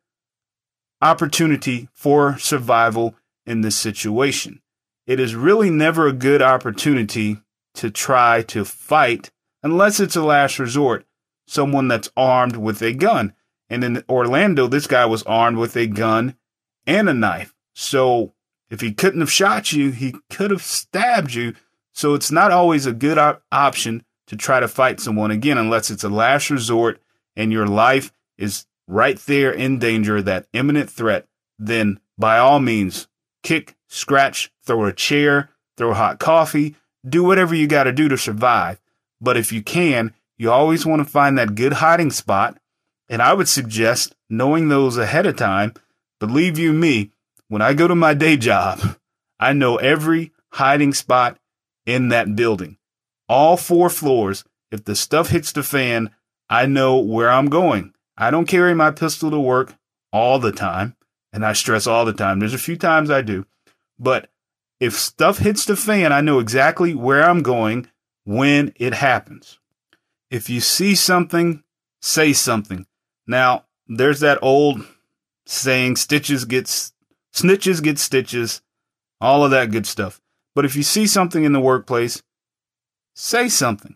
opportunity 1.01 1.89
for 1.93 2.37
survival 2.37 3.15
in 3.45 3.61
this 3.61 3.77
situation 3.77 4.61
it 5.05 5.19
is 5.19 5.35
really 5.35 5.69
never 5.69 6.07
a 6.07 6.13
good 6.13 6.41
opportunity 6.41 7.37
to 7.75 7.91
try 7.91 8.41
to 8.43 8.65
fight 8.65 9.31
unless 9.61 9.99
it's 9.99 10.15
a 10.15 10.23
last 10.23 10.59
resort, 10.59 11.05
someone 11.47 11.87
that's 11.87 12.11
armed 12.17 12.55
with 12.55 12.81
a 12.81 12.93
gun. 12.93 13.33
And 13.69 13.83
in 13.83 14.03
Orlando, 14.09 14.67
this 14.67 14.87
guy 14.87 15.05
was 15.05 15.23
armed 15.23 15.57
with 15.57 15.75
a 15.75 15.87
gun 15.87 16.35
and 16.85 17.09
a 17.09 17.13
knife. 17.13 17.53
So 17.73 18.33
if 18.69 18.81
he 18.81 18.93
couldn't 18.93 19.19
have 19.19 19.31
shot 19.31 19.71
you, 19.71 19.91
he 19.91 20.15
could 20.29 20.51
have 20.51 20.63
stabbed 20.63 21.33
you. 21.33 21.53
So 21.93 22.13
it's 22.13 22.31
not 22.31 22.51
always 22.51 22.85
a 22.85 22.93
good 22.93 23.17
op- 23.17 23.43
option 23.51 24.03
to 24.27 24.35
try 24.35 24.59
to 24.59 24.67
fight 24.67 24.99
someone 24.99 25.31
again 25.31 25.57
unless 25.57 25.89
it's 25.89 26.03
a 26.03 26.09
last 26.09 26.49
resort 26.49 27.01
and 27.35 27.51
your 27.51 27.67
life 27.67 28.11
is 28.37 28.65
right 28.87 29.17
there 29.19 29.51
in 29.51 29.79
danger, 29.79 30.21
that 30.21 30.47
imminent 30.53 30.89
threat. 30.89 31.27
Then 31.57 31.99
by 32.17 32.37
all 32.37 32.59
means, 32.59 33.07
kick, 33.43 33.75
scratch, 33.87 34.51
throw 34.63 34.85
a 34.85 34.93
chair, 34.93 35.49
throw 35.77 35.93
hot 35.93 36.19
coffee, 36.19 36.75
do 37.07 37.23
whatever 37.23 37.53
you 37.53 37.67
got 37.67 37.83
to 37.83 37.91
do 37.91 38.07
to 38.09 38.17
survive. 38.17 38.79
But 39.21 39.37
if 39.37 39.51
you 39.51 39.61
can, 39.61 40.13
you 40.37 40.51
always 40.51 40.85
want 40.85 41.05
to 41.05 41.09
find 41.11 41.37
that 41.37 41.55
good 41.55 41.73
hiding 41.73 42.11
spot. 42.11 42.57
And 43.07 43.21
I 43.21 43.33
would 43.33 43.47
suggest 43.47 44.15
knowing 44.29 44.67
those 44.67 44.97
ahead 44.97 45.25
of 45.25 45.35
time. 45.35 45.73
Believe 46.19 46.57
you 46.57 46.73
me, 46.73 47.11
when 47.47 47.61
I 47.61 47.73
go 47.73 47.87
to 47.87 47.95
my 47.95 48.13
day 48.13 48.37
job, 48.37 48.97
I 49.39 49.53
know 49.53 49.77
every 49.77 50.31
hiding 50.53 50.93
spot 50.93 51.37
in 51.85 52.09
that 52.09 52.35
building. 52.35 52.77
All 53.27 53.57
four 53.57 53.89
floors. 53.89 54.43
If 54.71 54.85
the 54.85 54.95
stuff 54.95 55.29
hits 55.29 55.51
the 55.51 55.63
fan, 55.63 56.11
I 56.49 56.65
know 56.65 56.97
where 56.97 57.29
I'm 57.29 57.49
going. 57.49 57.93
I 58.17 58.31
don't 58.31 58.47
carry 58.47 58.73
my 58.73 58.91
pistol 58.91 59.31
to 59.31 59.39
work 59.39 59.75
all 60.11 60.39
the 60.39 60.51
time. 60.51 60.95
And 61.33 61.45
I 61.45 61.53
stress 61.53 61.85
all 61.85 62.05
the 62.05 62.13
time. 62.13 62.39
There's 62.39 62.53
a 62.53 62.57
few 62.57 62.77
times 62.77 63.09
I 63.09 63.21
do. 63.21 63.45
But 63.99 64.29
if 64.79 64.93
stuff 64.93 65.39
hits 65.39 65.65
the 65.65 65.75
fan, 65.75 66.13
I 66.13 66.21
know 66.21 66.39
exactly 66.39 66.93
where 66.93 67.23
I'm 67.23 67.41
going 67.41 67.87
when 68.23 68.73
it 68.77 68.93
happens. 68.93 69.59
If 70.29 70.49
you 70.49 70.59
see 70.59 70.95
something, 70.95 71.63
say 72.01 72.33
something. 72.33 72.85
Now, 73.27 73.65
there's 73.87 74.19
that 74.21 74.39
old 74.41 74.85
saying 75.45 75.95
stitches 75.97 76.45
gets 76.45 76.93
snitches 77.33 77.83
get 77.83 77.99
stitches, 77.99 78.61
all 79.19 79.43
of 79.43 79.51
that 79.51 79.71
good 79.71 79.85
stuff. 79.85 80.21
But 80.53 80.65
if 80.65 80.75
you 80.75 80.83
see 80.83 81.05
something 81.05 81.43
in 81.43 81.51
the 81.51 81.59
workplace, 81.59 82.23
say 83.15 83.49
something. 83.49 83.95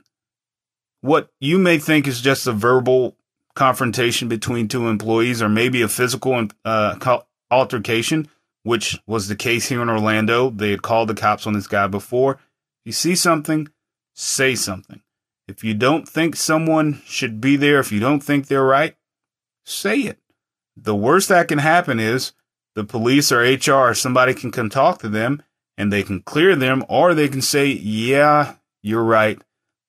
What 1.02 1.30
you 1.40 1.60
may 1.60 1.78
think 1.78 2.08
is 2.08 2.22
just 2.22 2.48
a 2.48 2.52
verbal 2.52 3.16
confrontation 3.54 4.28
between 4.28 4.68
two 4.68 4.88
employees 4.88 5.42
or 5.42 5.50
maybe 5.50 5.82
a 5.82 5.88
physical 5.88 6.48
uh, 6.66 7.20
altercation 7.52 8.28
which 8.64 9.00
was 9.08 9.28
the 9.28 9.36
case 9.36 9.70
here 9.70 9.82
in 9.82 9.90
Orlando. 9.90 10.50
They 10.50 10.72
had 10.72 10.82
called 10.82 11.10
the 11.10 11.16
cops 11.16 11.48
on 11.48 11.54
this 11.54 11.68
guy 11.68 11.88
before. 11.88 12.40
You 12.86 12.92
see 12.92 13.16
something, 13.16 13.70
say 14.14 14.56
something. 14.56 15.02
If 15.48 15.64
you 15.64 15.74
don't 15.74 16.08
think 16.08 16.36
someone 16.36 17.02
should 17.06 17.42
be 17.42 17.56
there, 17.56 17.80
if 17.80 17.92
you 17.92 18.00
don't 18.00 18.20
think 18.20 18.48
they're 18.48 18.64
right, 18.64 18.96
say 19.66 20.02
it. 20.02 20.20
The 20.78 20.96
worst 20.96 21.30
that 21.30 21.48
can 21.48 21.58
happen 21.58 22.00
is 22.00 22.34
the 22.76 22.84
police 22.84 23.32
or 23.32 23.40
HR 23.40 23.90
or 23.90 23.94
somebody 23.94 24.34
can 24.34 24.52
come 24.52 24.70
talk 24.70 25.00
to 25.00 25.10
them 25.10 25.42
and 25.78 25.92
they 25.92 26.04
can 26.04 26.22
clear 26.22 26.56
them, 26.56 26.84
or 26.90 27.14
they 27.14 27.30
can 27.30 27.42
say, 27.42 27.68
Yeah, 27.68 28.56
you're 28.82 29.04
right. 29.04 29.42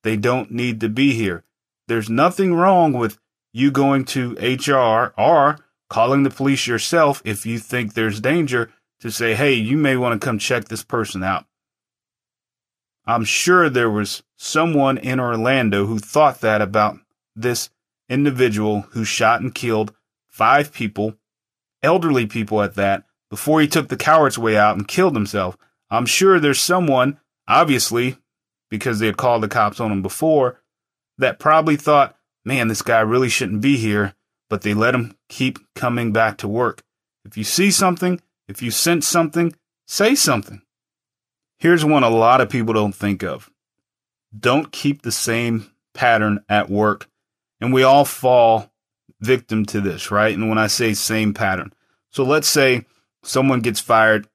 They 0.02 0.16
don't 0.16 0.50
need 0.50 0.80
to 0.80 0.88
be 0.88 1.12
here. 1.12 1.44
There's 1.88 2.08
nothing 2.08 2.54
wrong 2.54 2.92
with 2.92 3.18
you 3.52 3.70
going 3.70 4.04
to 4.06 4.34
HR 4.34 5.12
or 5.18 5.58
calling 5.88 6.22
the 6.22 6.30
police 6.30 6.66
yourself 6.66 7.20
if 7.24 7.44
you 7.44 7.58
think 7.58 7.94
there's 7.94 8.20
danger 8.20 8.70
to 9.00 9.10
say, 9.10 9.34
hey, 9.34 9.54
you 9.54 9.76
may 9.76 9.96
want 9.96 10.20
to 10.20 10.24
come 10.24 10.38
check 10.38 10.66
this 10.66 10.84
person 10.84 11.22
out. 11.22 11.46
I'm 13.06 13.24
sure 13.24 13.68
there 13.68 13.90
was 13.90 14.22
someone 14.36 14.98
in 14.98 15.18
Orlando 15.18 15.86
who 15.86 15.98
thought 15.98 16.40
that 16.42 16.62
about 16.62 16.98
this 17.34 17.70
individual 18.08 18.82
who 18.92 19.04
shot 19.04 19.40
and 19.40 19.54
killed 19.54 19.94
five 20.28 20.72
people, 20.72 21.16
elderly 21.82 22.26
people 22.26 22.62
at 22.62 22.74
that, 22.74 23.04
before 23.30 23.60
he 23.60 23.68
took 23.68 23.88
the 23.88 23.96
coward's 23.96 24.38
way 24.38 24.56
out 24.56 24.76
and 24.76 24.86
killed 24.86 25.14
himself. 25.14 25.56
I'm 25.90 26.06
sure 26.06 26.38
there's 26.38 26.60
someone, 26.60 27.18
obviously, 27.48 28.18
because 28.70 28.98
they 28.98 29.06
had 29.06 29.16
called 29.16 29.42
the 29.42 29.48
cops 29.48 29.80
on 29.80 29.92
him 29.92 30.02
before, 30.02 30.60
that 31.18 31.38
probably 31.38 31.76
thought, 31.76 32.16
man, 32.44 32.68
this 32.68 32.82
guy 32.82 33.00
really 33.00 33.28
shouldn't 33.28 33.60
be 33.60 33.76
here 33.76 34.14
but 34.50 34.62
they 34.62 34.74
let 34.74 34.94
him 34.94 35.16
keep 35.30 35.58
coming 35.74 36.12
back 36.12 36.36
to 36.38 36.48
work. 36.48 36.82
If 37.24 37.38
you 37.38 37.44
see 37.44 37.70
something, 37.70 38.20
if 38.48 38.60
you 38.60 38.70
sense 38.70 39.06
something, 39.06 39.54
say 39.86 40.14
something. 40.14 40.60
Here's 41.58 41.84
one 41.84 42.02
a 42.02 42.10
lot 42.10 42.40
of 42.42 42.50
people 42.50 42.74
don't 42.74 42.94
think 42.94 43.22
of. 43.22 43.48
Don't 44.36 44.72
keep 44.72 45.02
the 45.02 45.12
same 45.12 45.70
pattern 45.94 46.44
at 46.48 46.68
work. 46.68 47.08
And 47.60 47.72
we 47.72 47.82
all 47.82 48.04
fall 48.04 48.72
victim 49.20 49.64
to 49.66 49.80
this, 49.80 50.10
right? 50.10 50.34
And 50.34 50.48
when 50.48 50.58
I 50.58 50.66
say 50.66 50.94
same 50.94 51.32
pattern, 51.32 51.72
so 52.10 52.24
let's 52.24 52.48
say 52.48 52.86
someone 53.22 53.60
gets 53.60 53.80
fired 53.80 54.26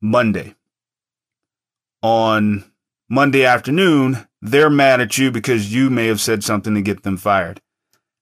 Monday. 0.00 0.54
On 2.02 2.64
Monday 3.08 3.44
afternoon, 3.44 4.26
they're 4.40 4.70
mad 4.70 5.00
at 5.00 5.18
you 5.18 5.30
because 5.30 5.72
you 5.72 5.90
may 5.90 6.06
have 6.06 6.20
said 6.20 6.42
something 6.44 6.74
to 6.74 6.82
get 6.82 7.02
them 7.02 7.16
fired. 7.16 7.60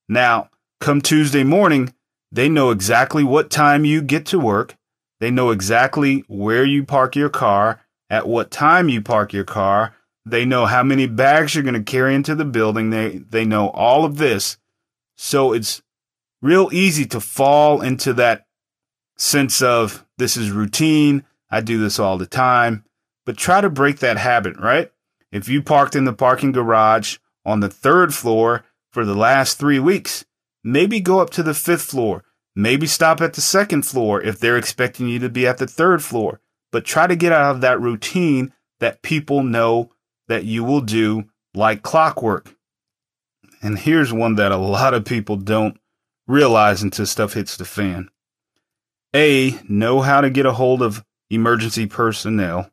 Now, 0.08 0.50
Come 0.82 1.00
Tuesday 1.00 1.44
morning, 1.44 1.94
they 2.32 2.48
know 2.48 2.70
exactly 2.70 3.22
what 3.22 3.50
time 3.50 3.84
you 3.84 4.02
get 4.02 4.26
to 4.26 4.40
work. 4.40 4.74
They 5.20 5.30
know 5.30 5.50
exactly 5.50 6.24
where 6.26 6.64
you 6.64 6.84
park 6.84 7.14
your 7.14 7.28
car, 7.28 7.82
at 8.10 8.26
what 8.26 8.50
time 8.50 8.88
you 8.88 9.00
park 9.00 9.32
your 9.32 9.44
car. 9.44 9.94
They 10.26 10.44
know 10.44 10.66
how 10.66 10.82
many 10.82 11.06
bags 11.06 11.54
you're 11.54 11.62
going 11.62 11.74
to 11.74 11.88
carry 11.88 12.16
into 12.16 12.34
the 12.34 12.44
building. 12.44 12.90
They, 12.90 13.18
they 13.18 13.44
know 13.44 13.68
all 13.68 14.04
of 14.04 14.16
this. 14.16 14.56
So 15.16 15.52
it's 15.52 15.80
real 16.40 16.68
easy 16.72 17.06
to 17.06 17.20
fall 17.20 17.80
into 17.80 18.12
that 18.14 18.46
sense 19.16 19.62
of 19.62 20.04
this 20.18 20.36
is 20.36 20.50
routine. 20.50 21.22
I 21.48 21.60
do 21.60 21.78
this 21.78 22.00
all 22.00 22.18
the 22.18 22.26
time. 22.26 22.84
But 23.24 23.36
try 23.36 23.60
to 23.60 23.70
break 23.70 23.98
that 23.98 24.18
habit, 24.18 24.58
right? 24.58 24.90
If 25.30 25.48
you 25.48 25.62
parked 25.62 25.96
in 25.96 26.04
the 26.04 26.12
parking 26.12 26.52
garage 26.52 27.18
on 27.44 27.60
the 27.60 27.68
third 27.68 28.14
floor 28.14 28.64
for 28.90 29.04
the 29.04 29.14
last 29.14 29.58
three 29.58 29.78
weeks, 29.78 30.24
Maybe 30.64 31.00
go 31.00 31.20
up 31.20 31.30
to 31.30 31.42
the 31.42 31.54
fifth 31.54 31.82
floor. 31.82 32.24
Maybe 32.54 32.86
stop 32.86 33.20
at 33.20 33.32
the 33.32 33.40
second 33.40 33.82
floor 33.82 34.22
if 34.22 34.38
they're 34.38 34.58
expecting 34.58 35.08
you 35.08 35.18
to 35.20 35.28
be 35.28 35.46
at 35.46 35.58
the 35.58 35.66
third 35.66 36.02
floor. 36.02 36.40
But 36.70 36.84
try 36.84 37.06
to 37.06 37.16
get 37.16 37.32
out 37.32 37.54
of 37.54 37.60
that 37.62 37.80
routine 37.80 38.52
that 38.80 39.02
people 39.02 39.42
know 39.42 39.90
that 40.28 40.44
you 40.44 40.62
will 40.64 40.80
do 40.80 41.24
like 41.54 41.82
clockwork. 41.82 42.54
And 43.62 43.78
here's 43.78 44.12
one 44.12 44.36
that 44.36 44.52
a 44.52 44.56
lot 44.56 44.94
of 44.94 45.04
people 45.04 45.36
don't 45.36 45.78
realize 46.26 46.82
until 46.82 47.06
stuff 47.06 47.34
hits 47.34 47.56
the 47.56 47.64
fan. 47.64 48.08
A, 49.14 49.58
know 49.68 50.00
how 50.00 50.20
to 50.20 50.30
get 50.30 50.46
a 50.46 50.52
hold 50.52 50.82
of 50.82 51.04
emergency 51.30 51.86
personnel 51.86 52.70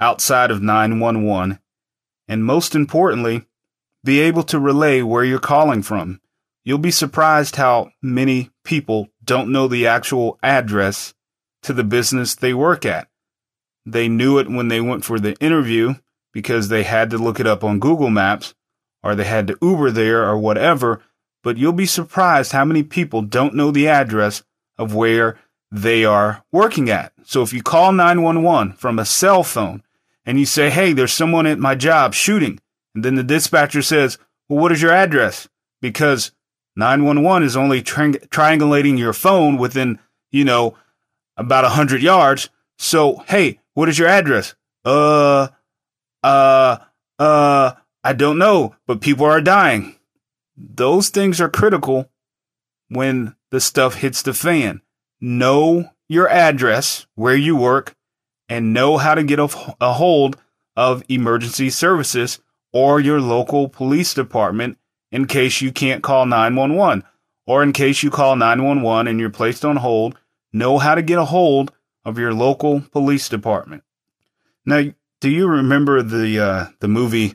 outside 0.00 0.50
of 0.50 0.62
911. 0.62 1.58
And 2.28 2.44
most 2.44 2.74
importantly, 2.74 3.46
be 4.04 4.20
able 4.20 4.42
to 4.44 4.58
relay 4.58 5.02
where 5.02 5.24
you're 5.24 5.38
calling 5.38 5.82
from. 5.82 6.20
You'll 6.64 6.78
be 6.78 6.90
surprised 6.90 7.56
how 7.56 7.90
many 8.02 8.50
people 8.64 9.08
don't 9.24 9.52
know 9.52 9.68
the 9.68 9.86
actual 9.86 10.38
address 10.42 11.14
to 11.62 11.72
the 11.72 11.84
business 11.84 12.34
they 12.34 12.54
work 12.54 12.84
at. 12.84 13.08
They 13.84 14.08
knew 14.08 14.38
it 14.38 14.48
when 14.48 14.68
they 14.68 14.80
went 14.80 15.04
for 15.04 15.20
the 15.20 15.36
interview 15.36 15.94
because 16.32 16.68
they 16.68 16.82
had 16.82 17.10
to 17.10 17.18
look 17.18 17.38
it 17.40 17.46
up 17.46 17.62
on 17.62 17.78
Google 17.78 18.10
Maps 18.10 18.54
or 19.02 19.14
they 19.14 19.24
had 19.24 19.46
to 19.46 19.58
Uber 19.62 19.92
there 19.92 20.24
or 20.24 20.36
whatever, 20.36 21.00
but 21.42 21.56
you'll 21.56 21.72
be 21.72 21.86
surprised 21.86 22.50
how 22.50 22.64
many 22.64 22.82
people 22.82 23.22
don't 23.22 23.54
know 23.54 23.70
the 23.70 23.86
address 23.86 24.42
of 24.76 24.94
where 24.94 25.38
they 25.70 26.04
are 26.04 26.44
working 26.50 26.90
at. 26.90 27.12
So 27.24 27.42
if 27.42 27.52
you 27.52 27.62
call 27.62 27.92
911 27.92 28.72
from 28.74 28.98
a 28.98 29.04
cell 29.04 29.44
phone 29.44 29.82
and 30.26 30.38
you 30.38 30.44
say, 30.44 30.68
Hey, 30.68 30.92
there's 30.92 31.12
someone 31.12 31.46
at 31.46 31.58
my 31.58 31.74
job 31.74 32.12
shooting, 32.12 32.58
and 32.94 33.04
then 33.04 33.14
the 33.14 33.22
dispatcher 33.22 33.80
says, 33.80 34.18
Well, 34.48 34.60
what 34.60 34.72
is 34.72 34.82
your 34.82 34.92
address? 34.92 35.48
Because 35.80 36.32
911 36.76 37.42
is 37.44 37.56
only 37.56 37.80
tri- 37.80 38.10
triangulating 38.10 38.98
your 38.98 39.14
phone 39.14 39.56
within, 39.56 39.98
you 40.30 40.44
know, 40.44 40.76
about 41.36 41.64
a 41.64 41.70
hundred 41.70 42.02
yards. 42.02 42.50
So, 42.78 43.24
hey, 43.28 43.60
what 43.74 43.88
is 43.88 43.98
your 43.98 44.08
address? 44.08 44.54
Uh, 44.84 45.48
uh, 46.22 46.78
uh, 47.18 47.72
I 48.04 48.12
don't 48.12 48.38
know, 48.38 48.76
but 48.86 49.00
people 49.00 49.26
are 49.26 49.40
dying. 49.40 49.96
Those 50.56 51.08
things 51.08 51.40
are 51.40 51.48
critical 51.48 52.10
when 52.88 53.34
the 53.50 53.60
stuff 53.60 53.96
hits 53.96 54.22
the 54.22 54.34
fan. 54.34 54.80
Know 55.20 55.90
your 56.08 56.28
address, 56.28 57.06
where 57.14 57.36
you 57.36 57.56
work, 57.56 57.95
and 58.48 58.72
know 58.72 58.96
how 58.96 59.14
to 59.14 59.22
get 59.22 59.38
a, 59.38 59.46
hold 59.46 60.36
of 60.76 61.02
emergency 61.08 61.70
services 61.70 62.40
or 62.72 63.00
your 63.00 63.20
local 63.20 63.68
police 63.68 64.14
department 64.14 64.78
in 65.10 65.26
case 65.26 65.60
you 65.60 65.72
can't 65.72 66.02
call 66.02 66.26
911 66.26 67.04
or 67.46 67.62
in 67.62 67.72
case 67.72 68.02
you 68.02 68.10
call 68.10 68.36
911 68.36 69.06
and 69.08 69.20
you're 69.20 69.30
placed 69.30 69.64
on 69.64 69.76
hold, 69.76 70.18
know 70.52 70.78
how 70.78 70.94
to 70.94 71.02
get 71.02 71.18
a 71.18 71.24
hold 71.24 71.72
of 72.04 72.18
your 72.18 72.34
local 72.34 72.82
police 72.92 73.28
department. 73.28 73.82
Now, 74.64 74.84
do 75.20 75.30
you 75.30 75.46
remember 75.48 76.02
the 76.02 76.38
uh, 76.38 76.66
the 76.80 76.88
movie 76.88 77.34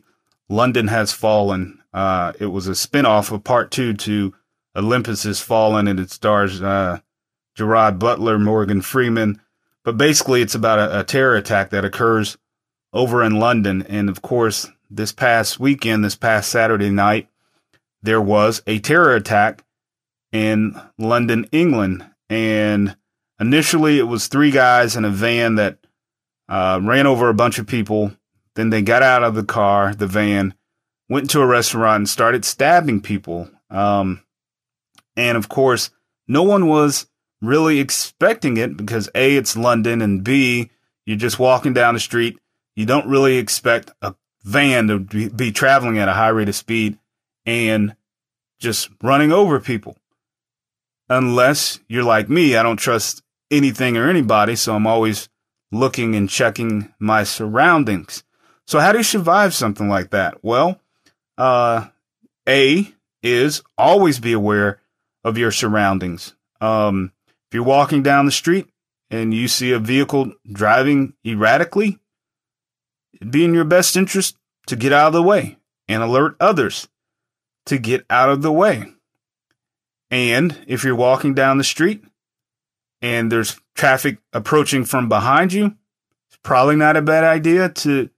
London 0.49 0.87
Has 0.87 1.11
Fallen? 1.11 1.81
Uh, 1.93 2.33
it 2.39 2.47
was 2.47 2.67
a 2.67 2.71
spinoff 2.71 3.31
of 3.31 3.43
part 3.43 3.71
two 3.71 3.93
to 3.93 4.33
Olympus 4.75 5.23
Has 5.23 5.41
Fallen, 5.41 5.87
and 5.87 5.99
it 5.99 6.11
stars 6.11 6.61
uh, 6.61 6.99
Gerard 7.55 7.99
Butler, 7.99 8.37
Morgan 8.37 8.81
Freeman. 8.81 9.41
But 9.83 9.97
basically, 9.97 10.41
it's 10.41 10.55
about 10.55 10.79
a, 10.79 10.99
a 10.99 11.03
terror 11.03 11.35
attack 11.35 11.71
that 11.71 11.85
occurs 11.85 12.37
over 12.93 13.23
in 13.23 13.39
London. 13.39 13.83
And 13.83 14.09
of 14.09 14.21
course, 14.21 14.67
this 14.89 15.11
past 15.11 15.59
weekend, 15.59 16.03
this 16.03 16.15
past 16.15 16.49
Saturday 16.49 16.89
night, 16.89 17.29
there 18.03 18.21
was 18.21 18.61
a 18.67 18.79
terror 18.79 19.15
attack 19.15 19.63
in 20.31 20.79
London, 20.97 21.47
England. 21.51 22.05
And 22.29 22.95
initially, 23.39 23.99
it 23.99 24.07
was 24.07 24.27
three 24.27 24.51
guys 24.51 24.95
in 24.95 25.05
a 25.05 25.09
van 25.09 25.55
that 25.55 25.77
uh, 26.47 26.79
ran 26.81 27.07
over 27.07 27.29
a 27.29 27.33
bunch 27.33 27.59
of 27.59 27.67
people. 27.67 28.11
Then 28.55 28.69
they 28.69 28.81
got 28.81 29.03
out 29.03 29.23
of 29.23 29.35
the 29.35 29.43
car, 29.43 29.95
the 29.95 30.07
van, 30.07 30.53
went 31.09 31.29
to 31.29 31.41
a 31.41 31.47
restaurant 31.47 32.01
and 32.01 32.09
started 32.09 32.43
stabbing 32.43 33.01
people. 33.01 33.49
Um, 33.69 34.23
and 35.15 35.37
of 35.37 35.49
course, 35.49 35.89
no 36.27 36.43
one 36.43 36.67
was 36.67 37.07
really 37.41 37.79
expecting 37.79 38.57
it 38.57 38.77
because 38.77 39.09
A, 39.15 39.35
it's 39.35 39.57
London, 39.57 40.01
and 40.01 40.23
B, 40.23 40.69
you're 41.05 41.17
just 41.17 41.39
walking 41.39 41.73
down 41.73 41.95
the 41.95 41.99
street. 41.99 42.37
You 42.75 42.85
don't 42.85 43.07
really 43.07 43.37
expect 43.37 43.91
a 44.01 44.15
van 44.43 44.87
to 44.87 44.99
be, 45.29 45.51
traveling 45.51 45.97
at 45.97 46.07
a 46.07 46.13
high 46.13 46.29
rate 46.29 46.49
of 46.49 46.55
speed 46.55 46.97
and 47.45 47.95
just 48.59 48.89
running 49.01 49.31
over 49.31 49.59
people. 49.59 49.97
Unless 51.09 51.79
you're 51.87 52.03
like 52.03 52.29
me, 52.29 52.55
I 52.55 52.63
don't 52.63 52.77
trust 52.77 53.21
anything 53.49 53.97
or 53.97 54.09
anybody, 54.09 54.55
so 54.55 54.75
I'm 54.75 54.87
always 54.87 55.27
looking 55.71 56.15
and 56.15 56.29
checking 56.29 56.93
my 56.99 57.23
surroundings. 57.23 58.23
So 58.65 58.79
how 58.79 58.91
do 58.91 58.99
you 58.99 59.03
survive 59.03 59.53
something 59.53 59.89
like 59.89 60.11
that? 60.11 60.43
Well, 60.43 60.79
uh, 61.37 61.87
A 62.47 62.93
is 63.21 63.61
always 63.77 64.19
be 64.19 64.33
aware 64.33 64.79
of 65.23 65.37
your 65.37 65.51
surroundings. 65.51 66.35
Um, 66.61 67.11
if 67.51 67.55
you're 67.55 67.63
walking 67.63 68.01
down 68.01 68.25
the 68.25 68.31
street 68.31 68.69
and 69.09 69.33
you 69.33 69.49
see 69.49 69.73
a 69.73 69.79
vehicle 69.79 70.31
driving 70.49 71.15
erratically, 71.25 71.99
it'd 73.13 73.29
be 73.29 73.43
in 73.43 73.53
your 73.53 73.65
best 73.65 73.97
interest 73.97 74.37
to 74.67 74.77
get 74.77 74.93
out 74.93 75.07
of 75.07 75.13
the 75.13 75.21
way 75.21 75.57
and 75.89 76.01
alert 76.01 76.37
others 76.39 76.87
to 77.65 77.77
get 77.77 78.05
out 78.09 78.29
of 78.29 78.41
the 78.41 78.53
way. 78.53 78.85
And 80.09 80.57
if 80.65 80.85
you're 80.85 80.95
walking 80.95 81.33
down 81.33 81.57
the 81.57 81.65
street 81.65 82.05
and 83.01 83.29
there's 83.29 83.59
traffic 83.75 84.19
approaching 84.31 84.85
from 84.85 85.09
behind 85.09 85.51
you, 85.51 85.75
it's 86.29 86.39
probably 86.43 86.77
not 86.77 86.95
a 86.95 87.01
bad 87.01 87.25
idea 87.25 87.67
to 87.67 88.09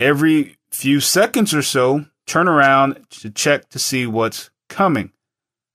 every 0.00 0.56
few 0.70 1.00
seconds 1.00 1.52
or 1.52 1.60
so 1.60 2.06
turn 2.26 2.48
around 2.48 3.04
to 3.10 3.28
check 3.28 3.68
to 3.68 3.78
see 3.78 4.06
what's 4.06 4.48
coming. 4.70 5.12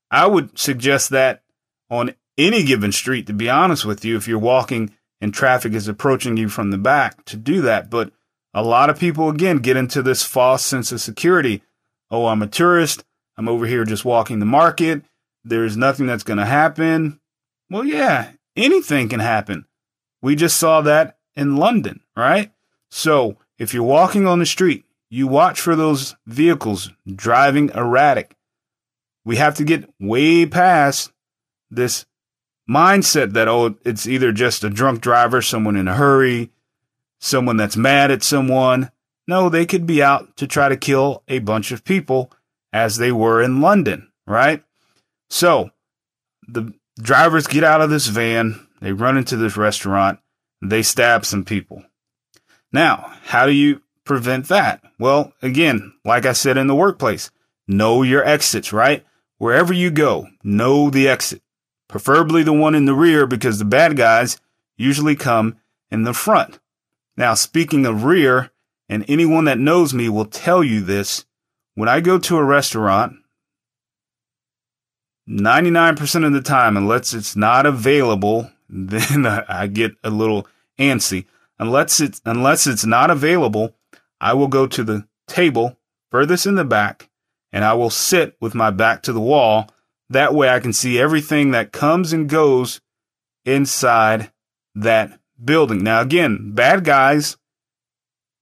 I 0.10 0.26
would 0.26 0.58
suggest 0.58 1.12
that 1.12 1.44
on 1.92 2.16
any 2.38 2.64
given 2.64 2.92
street, 2.92 3.28
to 3.28 3.34
be 3.34 3.50
honest 3.50 3.86
with 3.86 4.04
you, 4.04 4.16
if 4.16 4.28
you're 4.28 4.40
walking 4.40 4.94
and 5.22 5.34
traffic 5.34 5.74
is 5.74 5.88
approaching 5.88 6.38
you 6.38 6.50
from 6.50 6.72
the 6.72 6.78
back, 6.78 7.24
to 7.26 7.38
do 7.38 7.62
that. 7.62 7.90
But 7.90 8.12
a 8.54 8.64
lot 8.64 8.90
of 8.90 9.00
people, 9.00 9.30
again, 9.30 9.58
get 9.58 9.78
into 9.78 10.02
this 10.02 10.24
false 10.24 10.66
sense 10.66 10.92
of 10.92 11.02
security. 11.02 11.64
Oh, 12.12 12.28
I'm 12.28 12.42
a 12.42 12.48
tourist. 12.48 13.04
I'm 13.38 13.48
over 13.48 13.66
here 13.66 13.86
just 13.86 14.06
walking 14.06 14.40
the 14.40 14.46
market. 14.46 15.04
There's 15.44 15.78
nothing 15.78 16.08
that's 16.08 16.24
going 16.24 16.38
to 16.38 16.46
happen. 16.46 17.20
Well, 17.70 17.84
yeah, 17.84 18.32
anything 18.56 19.10
can 19.10 19.20
happen. 19.20 19.66
We 20.22 20.36
just 20.36 20.58
saw 20.58 20.82
that 20.82 21.18
in 21.36 21.58
London, 21.58 22.02
right? 22.16 22.52
So 22.92 23.38
if 23.58 23.74
you're 23.74 23.84
walking 23.84 24.28
on 24.28 24.40
the 24.40 24.46
street, 24.46 24.86
you 25.10 25.28
watch 25.28 25.60
for 25.60 25.76
those 25.76 26.16
vehicles 26.26 26.92
driving 27.08 27.70
erratic. 27.70 28.36
We 29.26 29.38
have 29.38 29.56
to 29.56 29.64
get 29.64 29.90
way 30.00 30.46
past 30.46 31.12
this 31.72 32.06
mindset 32.70 33.34
that, 33.34 33.48
oh, 33.48 33.76
it's 33.84 34.08
either 34.08 34.32
just 34.32 34.64
a 34.64 34.70
drunk 34.70 35.02
driver, 35.02 35.42
someone 35.42 35.76
in 35.76 35.88
a 35.88 35.96
hurry, 35.96 36.52
someone 37.20 37.58
that's 37.58 37.78
mad 37.78 38.12
at 38.12 38.24
someone. 38.24 38.92
No, 39.28 39.50
they 39.50 39.66
could 39.66 39.86
be 39.86 40.04
out 40.04 40.36
to 40.38 40.48
try 40.48 40.70
to 40.70 40.78
kill 40.78 41.24
a 41.28 41.40
bunch 41.40 41.72
of 41.72 41.84
people 41.84 42.32
as 42.72 42.98
they 42.98 43.12
were 43.12 43.42
in 43.42 43.62
London, 43.62 44.12
right? 44.26 44.64
So 45.30 45.72
the 46.48 46.74
drivers 47.00 47.48
get 47.48 47.64
out 47.64 47.82
of 47.82 47.90
this 47.90 48.08
van, 48.08 48.68
they 48.82 48.92
run 48.92 49.18
into 49.18 49.38
this 49.38 49.56
restaurant, 49.56 50.20
they 50.62 50.84
stab 50.84 51.26
some 51.26 51.46
people. 51.46 51.84
Now, 52.72 53.14
how 53.24 53.46
do 53.46 53.52
you 53.52 53.82
prevent 54.04 54.48
that? 54.50 54.82
Well, 55.00 55.34
again, 55.42 55.94
like 56.04 56.26
I 56.26 56.34
said 56.34 56.58
in 56.58 56.68
the 56.68 56.76
workplace, 56.76 57.32
know 57.68 58.04
your 58.04 58.26
exits, 58.26 58.74
right? 58.74 59.06
Wherever 59.38 59.74
you 59.74 59.92
go, 59.92 60.28
know 60.44 60.90
the 60.90 61.08
exit, 61.08 61.42
preferably 61.88 62.44
the 62.44 62.54
one 62.54 62.76
in 62.76 62.86
the 62.86 62.94
rear 62.94 63.28
because 63.28 63.60
the 63.60 63.66
bad 63.66 63.98
guys 63.98 64.40
usually 64.78 65.16
come 65.16 65.58
in 65.92 66.04
the 66.04 66.14
front. 66.14 66.60
Now, 67.16 67.34
speaking 67.34 67.86
of 67.86 68.04
rear, 68.04 68.52
and 68.90 69.06
anyone 69.08 69.46
that 69.46 69.60
knows 69.60 69.94
me 69.94 70.10
will 70.10 70.26
tell 70.26 70.64
you 70.64 70.82
this, 70.82 71.26
when 71.76 71.90
I 71.90 72.00
go 72.00 72.20
to 72.20 72.38
a 72.38 72.44
restaurant, 72.44 73.16
99% 75.28 76.26
of 76.26 76.34
the 76.34 76.42
time, 76.42 76.76
unless 76.76 77.14
it's 77.14 77.36
not 77.36 77.66
available, 77.66 78.52
then 78.70 79.26
I 79.26 79.68
get 79.68 79.94
a 80.04 80.10
little 80.10 80.48
antsy. 80.80 81.26
Unless 81.60 82.00
it's, 82.00 82.22
unless 82.26 82.68
it's 82.68 82.86
not 82.86 83.10
available, 83.10 83.76
I 84.20 84.34
will 84.34 84.48
go 84.48 84.68
to 84.68 84.84
the 84.84 85.08
table 85.28 85.78
furthest 86.12 86.46
in 86.46 86.56
the 86.56 86.66
back 86.66 87.10
and 87.52 87.64
I 87.64 87.74
will 87.74 87.90
sit 87.90 88.36
with 88.42 88.56
my 88.56 88.72
back 88.72 89.04
to 89.04 89.14
the 89.14 89.22
wall. 89.22 89.70
That 90.14 90.36
way 90.36 90.50
I 90.50 90.60
can 90.60 90.74
see 90.74 91.00
everything 91.00 91.52
that 91.52 91.72
comes 91.72 92.14
and 92.14 92.30
goes 92.30 92.82
inside 93.46 94.32
that 94.76 95.20
building. 95.44 95.84
Now, 95.84 96.02
again, 96.02 96.52
bad 96.54 96.84
guys, 96.84 97.38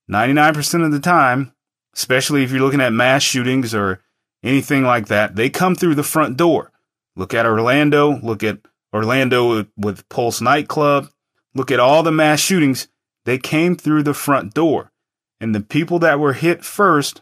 99% 0.10 0.86
of 0.86 0.92
the 0.92 1.00
time, 1.00 1.54
especially 1.96 2.44
if 2.44 2.52
you're 2.52 2.60
looking 2.60 2.82
at 2.82 2.92
mass 2.92 3.24
shootings 3.24 3.74
or 3.74 4.02
anything 4.44 4.84
like 4.84 5.08
that, 5.08 5.38
they 5.38 5.50
come 5.50 5.76
through 5.76 5.96
the 5.96 6.04
front 6.04 6.36
door. 6.36 6.74
Look 7.16 7.34
at 7.34 7.46
Orlando, 7.46 8.20
look 8.22 8.44
at 8.44 8.60
Orlando 8.94 9.66
with 9.78 10.10
Pulse 10.10 10.42
nightclub, 10.42 11.08
look 11.56 11.72
at 11.72 11.80
all 11.80 12.04
the 12.04 12.12
mass 12.12 12.42
shootings. 12.42 12.90
They 13.24 13.38
came 13.38 13.78
through 13.78 14.04
the 14.04 14.14
front 14.14 14.54
door. 14.54 14.92
And 15.40 15.56
the 15.56 15.62
people 15.62 16.00
that 16.00 16.20
were 16.20 16.34
hit 16.34 16.66
first, 16.66 17.22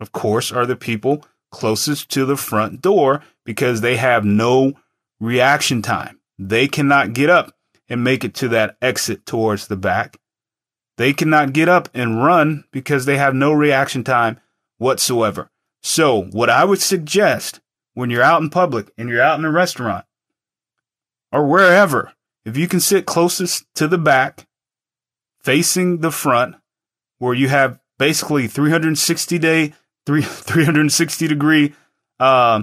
of 0.00 0.10
course, 0.10 0.50
are 0.50 0.66
the 0.66 0.76
people 0.76 1.24
closest 1.52 2.10
to 2.10 2.24
the 2.24 2.36
front 2.36 2.82
door 2.82 3.22
because 3.44 3.80
they 3.80 3.96
have 3.96 4.24
no 4.24 4.74
reaction 5.20 5.82
time. 5.82 6.20
They 6.38 6.68
cannot 6.68 7.12
get 7.12 7.30
up 7.30 7.54
and 7.88 8.02
make 8.02 8.24
it 8.24 8.34
to 8.34 8.48
that 8.48 8.76
exit 8.80 9.26
towards 9.26 9.66
the 9.66 9.76
back. 9.76 10.18
They 10.96 11.12
cannot 11.12 11.52
get 11.52 11.68
up 11.68 11.88
and 11.94 12.22
run 12.22 12.64
because 12.70 13.04
they 13.04 13.16
have 13.16 13.34
no 13.34 13.52
reaction 13.52 14.04
time 14.04 14.40
whatsoever. 14.78 15.50
So, 15.82 16.24
what 16.24 16.50
I 16.50 16.64
would 16.64 16.80
suggest 16.80 17.60
when 17.94 18.10
you're 18.10 18.22
out 18.22 18.42
in 18.42 18.50
public 18.50 18.92
and 18.96 19.08
you're 19.08 19.22
out 19.22 19.38
in 19.38 19.44
a 19.44 19.50
restaurant 19.50 20.04
or 21.30 21.46
wherever, 21.46 22.12
if 22.44 22.56
you 22.56 22.68
can 22.68 22.80
sit 22.80 23.06
closest 23.06 23.64
to 23.74 23.88
the 23.88 23.98
back, 23.98 24.46
facing 25.40 25.98
the 25.98 26.10
front, 26.10 26.56
where 27.18 27.34
you 27.34 27.48
have 27.48 27.80
basically 27.98 28.46
360 28.46 29.38
day, 29.38 29.72
360 30.06 31.28
degree 31.28 31.74
uh, 32.20 32.62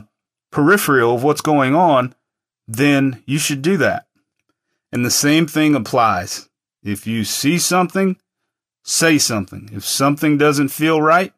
peripheral 0.51 1.15
of 1.15 1.23
what's 1.23 1.41
going 1.41 1.75
on, 1.75 2.15
then 2.67 3.23
you 3.25 3.39
should 3.39 3.61
do 3.61 3.77
that. 3.77 4.07
And 4.91 5.05
the 5.05 5.11
same 5.11 5.47
thing 5.47 5.75
applies. 5.75 6.49
If 6.83 7.05
you 7.05 7.23
see 7.23 7.57
something, 7.57 8.17
say 8.83 9.17
something. 9.17 9.69
If 9.73 9.85
something 9.85 10.37
doesn't 10.37 10.69
feel 10.69 11.01
right, 11.01 11.33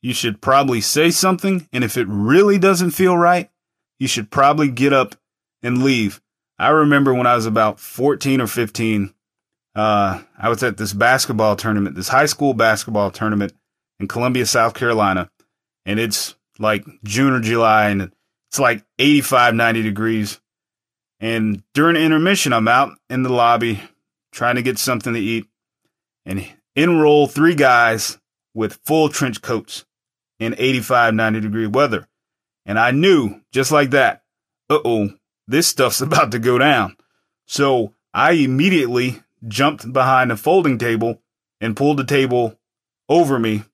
you 0.00 0.14
should 0.14 0.40
probably 0.40 0.80
say 0.80 1.10
something. 1.10 1.68
And 1.72 1.84
if 1.84 1.96
it 1.96 2.06
really 2.08 2.58
doesn't 2.58 2.90
feel 2.90 3.16
right, 3.16 3.50
you 3.98 4.08
should 4.08 4.30
probably 4.30 4.68
get 4.68 4.92
up 4.92 5.14
and 5.62 5.82
leave. 5.82 6.20
I 6.58 6.68
remember 6.68 7.14
when 7.14 7.26
I 7.26 7.36
was 7.36 7.46
about 7.46 7.80
14 7.80 8.40
or 8.40 8.46
15, 8.46 9.14
uh, 9.74 10.22
I 10.38 10.48
was 10.48 10.62
at 10.62 10.76
this 10.76 10.92
basketball 10.92 11.56
tournament, 11.56 11.96
this 11.96 12.08
high 12.08 12.26
school 12.26 12.54
basketball 12.54 13.10
tournament 13.10 13.52
in 13.98 14.08
Columbia, 14.08 14.46
South 14.46 14.74
Carolina. 14.74 15.30
And 15.86 15.98
it's 15.98 16.34
like 16.58 16.84
June 17.04 17.32
or 17.32 17.40
July 17.40 17.88
and 17.88 18.12
it's 18.50 18.58
like 18.58 18.84
85, 18.98 19.54
90 19.54 19.82
degrees. 19.82 20.40
And 21.20 21.62
during 21.72 21.96
intermission, 21.96 22.52
I'm 22.52 22.68
out 22.68 22.92
in 23.08 23.22
the 23.22 23.32
lobby 23.32 23.80
trying 24.32 24.56
to 24.56 24.62
get 24.62 24.78
something 24.78 25.14
to 25.14 25.20
eat. 25.20 25.46
And 26.26 26.46
enroll 26.76 27.26
three 27.26 27.54
guys 27.54 28.18
with 28.54 28.80
full 28.84 29.08
trench 29.08 29.40
coats 29.42 29.84
in 30.38 30.54
85, 30.58 31.14
90 31.14 31.40
degree 31.40 31.66
weather. 31.66 32.08
And 32.66 32.78
I 32.78 32.90
knew 32.90 33.40
just 33.52 33.72
like 33.72 33.90
that, 33.90 34.22
uh 34.70 34.78
oh, 34.84 35.10
this 35.46 35.68
stuff's 35.68 36.00
about 36.02 36.32
to 36.32 36.38
go 36.38 36.58
down. 36.58 36.96
So 37.46 37.94
I 38.14 38.32
immediately 38.32 39.22
jumped 39.46 39.92
behind 39.92 40.30
a 40.30 40.36
folding 40.36 40.78
table 40.78 41.20
and 41.60 41.76
pulled 41.76 41.96
the 41.96 42.04
table 42.04 42.58
over 43.08 43.38
me 43.38 43.64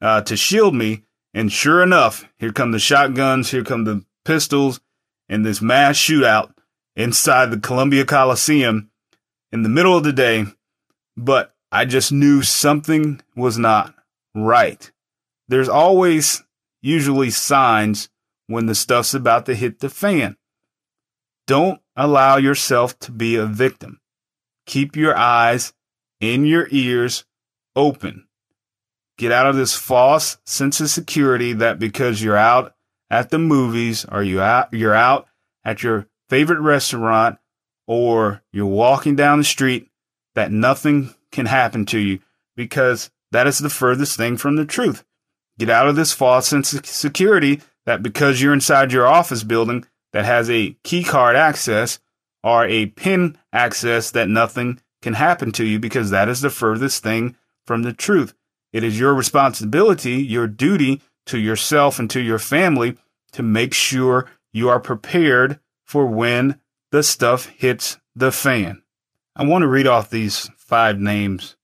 uh, 0.00 0.22
to 0.22 0.36
shield 0.36 0.74
me. 0.74 1.04
And 1.34 1.50
sure 1.50 1.82
enough, 1.82 2.28
here 2.38 2.52
come 2.52 2.72
the 2.72 2.78
shotguns, 2.78 3.50
here 3.50 3.64
come 3.64 3.84
the 3.84 4.04
pistols, 4.24 4.80
and 5.28 5.44
this 5.44 5.62
mass 5.62 5.96
shootout 5.96 6.52
inside 6.94 7.50
the 7.50 7.58
Columbia 7.58 8.04
Coliseum 8.04 8.90
in 9.50 9.62
the 9.62 9.68
middle 9.68 9.96
of 9.96 10.04
the 10.04 10.12
day, 10.12 10.46
but 11.16 11.54
I 11.70 11.84
just 11.84 12.12
knew 12.12 12.42
something 12.42 13.20
was 13.34 13.58
not 13.58 13.94
right. 14.34 14.90
There's 15.48 15.68
always 15.68 16.42
usually 16.82 17.30
signs 17.30 18.08
when 18.46 18.66
the 18.66 18.74
stuff's 18.74 19.14
about 19.14 19.46
to 19.46 19.54
hit 19.54 19.80
the 19.80 19.88
fan. 19.88 20.36
Don't 21.46 21.80
allow 21.96 22.36
yourself 22.36 22.98
to 23.00 23.12
be 23.12 23.36
a 23.36 23.46
victim. 23.46 24.00
Keep 24.66 24.96
your 24.96 25.16
eyes 25.16 25.72
and 26.20 26.46
your 26.46 26.68
ears 26.70 27.24
open. 27.74 28.26
Get 29.18 29.32
out 29.32 29.46
of 29.46 29.56
this 29.56 29.76
false 29.76 30.38
sense 30.44 30.80
of 30.80 30.90
security 30.90 31.52
that 31.54 31.78
because 31.78 32.22
you're 32.22 32.36
out 32.36 32.74
at 33.10 33.30
the 33.30 33.38
movies 33.38 34.06
or 34.10 34.22
you 34.22 34.40
out, 34.40 34.72
you're 34.72 34.94
out 34.94 35.26
at 35.64 35.82
your 35.82 36.06
favorite 36.28 36.60
restaurant 36.60 37.38
or 37.86 38.42
you're 38.52 38.66
walking 38.66 39.14
down 39.14 39.38
the 39.38 39.44
street 39.44 39.90
that 40.34 40.50
nothing 40.50 41.14
can 41.30 41.46
happen 41.46 41.84
to 41.86 41.98
you 41.98 42.20
because 42.56 43.10
that 43.32 43.46
is 43.46 43.58
the 43.58 43.70
furthest 43.70 44.16
thing 44.16 44.36
from 44.36 44.56
the 44.56 44.64
truth. 44.64 45.04
Get 45.58 45.70
out 45.70 45.88
of 45.88 45.96
this 45.96 46.12
false 46.12 46.48
sense 46.48 46.72
of 46.72 46.86
security 46.86 47.60
that 47.84 48.02
because 48.02 48.40
you're 48.40 48.54
inside 48.54 48.92
your 48.92 49.06
office 49.06 49.44
building 49.44 49.84
that 50.12 50.24
has 50.24 50.48
a 50.48 50.76
key 50.84 51.02
card 51.02 51.36
access 51.36 51.98
or 52.42 52.66
a 52.66 52.86
pin 52.86 53.38
access 53.52 54.10
that 54.10 54.28
nothing 54.28 54.80
can 55.00 55.14
happen 55.14 55.52
to 55.52 55.64
you 55.64 55.78
because 55.78 56.10
that 56.10 56.28
is 56.28 56.40
the 56.40 56.50
furthest 56.50 57.02
thing 57.02 57.36
from 57.66 57.82
the 57.82 57.92
truth. 57.92 58.34
It 58.72 58.84
is 58.84 58.98
your 58.98 59.14
responsibility, 59.14 60.22
your 60.22 60.46
duty 60.46 61.02
to 61.26 61.38
yourself 61.38 61.98
and 61.98 62.08
to 62.10 62.20
your 62.20 62.38
family 62.38 62.96
to 63.32 63.42
make 63.42 63.74
sure 63.74 64.30
you 64.52 64.68
are 64.68 64.80
prepared 64.80 65.60
for 65.84 66.06
when 66.06 66.60
the 66.90 67.02
stuff 67.02 67.46
hits 67.46 67.98
the 68.14 68.32
fan. 68.32 68.82
I 69.34 69.44
want 69.44 69.62
to 69.62 69.68
read 69.68 69.86
off 69.86 70.10
these 70.10 70.50
five 70.56 70.98
names, 70.98 71.56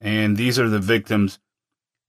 and 0.00 0.36
these 0.36 0.58
are 0.58 0.68
the 0.68 0.78
victims 0.78 1.38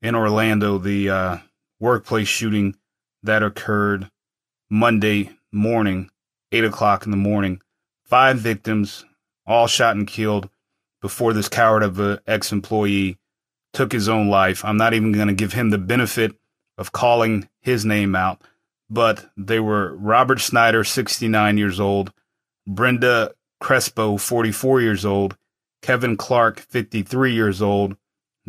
in 0.01 0.15
Orlando, 0.15 0.77
the 0.77 1.09
uh, 1.09 1.37
workplace 1.79 2.27
shooting 2.27 2.75
that 3.23 3.43
occurred 3.43 4.09
Monday 4.69 5.31
morning, 5.51 6.09
8 6.51 6.65
o'clock 6.65 7.05
in 7.05 7.11
the 7.11 7.17
morning. 7.17 7.61
Five 8.03 8.37
victims, 8.37 9.03
all 9.47 9.67
shot 9.67 9.95
and 9.95 10.07
killed 10.07 10.49
before 11.01 11.33
this 11.33 11.49
coward 11.49 11.83
of 11.83 11.99
an 11.99 12.19
ex 12.27 12.51
employee 12.51 13.17
took 13.75 13.91
his 13.91 14.09
own 14.09 14.29
life. 14.29 14.65
I'm 14.65 14.77
not 14.77 14.95
even 14.95 15.11
going 15.11 15.27
to 15.27 15.33
give 15.35 15.53
him 15.53 15.69
the 15.69 15.77
benefit 15.77 16.35
of 16.77 16.91
calling 16.91 17.47
his 17.61 17.85
name 17.85 18.15
out 18.15 18.41
but 18.89 19.29
they 19.35 19.59
were 19.59 19.95
Robert 19.95 20.39
Snyder, 20.39 20.83
69 20.83 21.57
years 21.57 21.79
old, 21.79 22.11
Brenda 22.67 23.33
Crespo, 23.59 24.17
44 24.17 24.81
years 24.81 25.05
old, 25.05 25.37
Kevin 25.81 26.17
Clark, 26.17 26.59
53 26.59 27.33
years 27.33 27.61
old, 27.61 27.95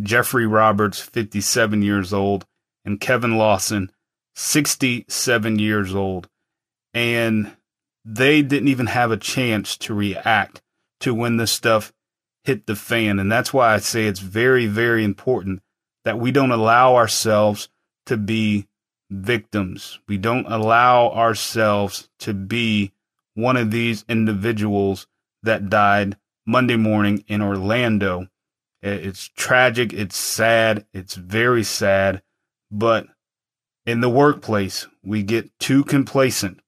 Jeffrey 0.01 0.47
Roberts, 0.47 1.01
57 1.01 1.83
years 1.83 2.13
old, 2.13 2.47
and 2.85 3.01
Kevin 3.01 3.37
Lawson, 3.37 3.91
67 4.35 5.59
years 5.59 5.95
old. 5.95 6.29
And 6.93 7.57
they 8.05 8.43
didn't 8.43 8.69
even 8.69 8.87
have 8.87 9.11
a 9.11 9.17
chance 9.17 9.77
to 9.79 9.95
react 9.95 10.63
to 11.01 11.15
when 11.15 11.37
this 11.37 11.53
stuff 11.53 11.93
hit 12.47 12.67
the 12.67 12.77
fan. 12.77 13.19
And 13.19 13.31
that's 13.31 13.53
why 13.53 13.75
I 13.75 13.79
say 13.79 14.07
it's 14.07 14.21
very, 14.21 14.67
very 14.67 15.03
important 15.05 15.63
that 16.05 16.19
we 16.19 16.31
don't 16.31 16.53
allow 16.53 16.95
ourselves 16.95 17.69
to 18.07 18.17
be 18.17 18.69
victims. 19.11 19.99
We 20.07 20.17
don't 20.17 20.47
allow 20.47 21.11
ourselves 21.11 22.09
to 22.21 22.33
be 22.33 22.93
one 23.35 23.57
of 23.57 23.71
these 23.71 24.05
individuals 24.09 25.09
that 25.43 25.69
died 25.69 26.17
Monday 26.47 26.77
morning 26.77 27.25
in 27.27 27.43
Orlando. 27.43 28.29
It's 28.81 29.29
tragic. 29.29 29.93
It's 29.93 30.17
sad. 30.17 30.87
It's 30.93 31.17
very 31.17 31.65
sad. 31.65 32.23
But 32.71 33.09
in 33.85 34.01
the 34.01 34.09
workplace, 34.09 34.87
we 35.03 35.25
get 35.25 35.57
too 35.59 35.83
complacent 35.83 36.61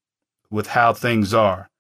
with 0.51 0.69
how 0.69 0.93
things 0.93 1.33
are. 1.33 1.71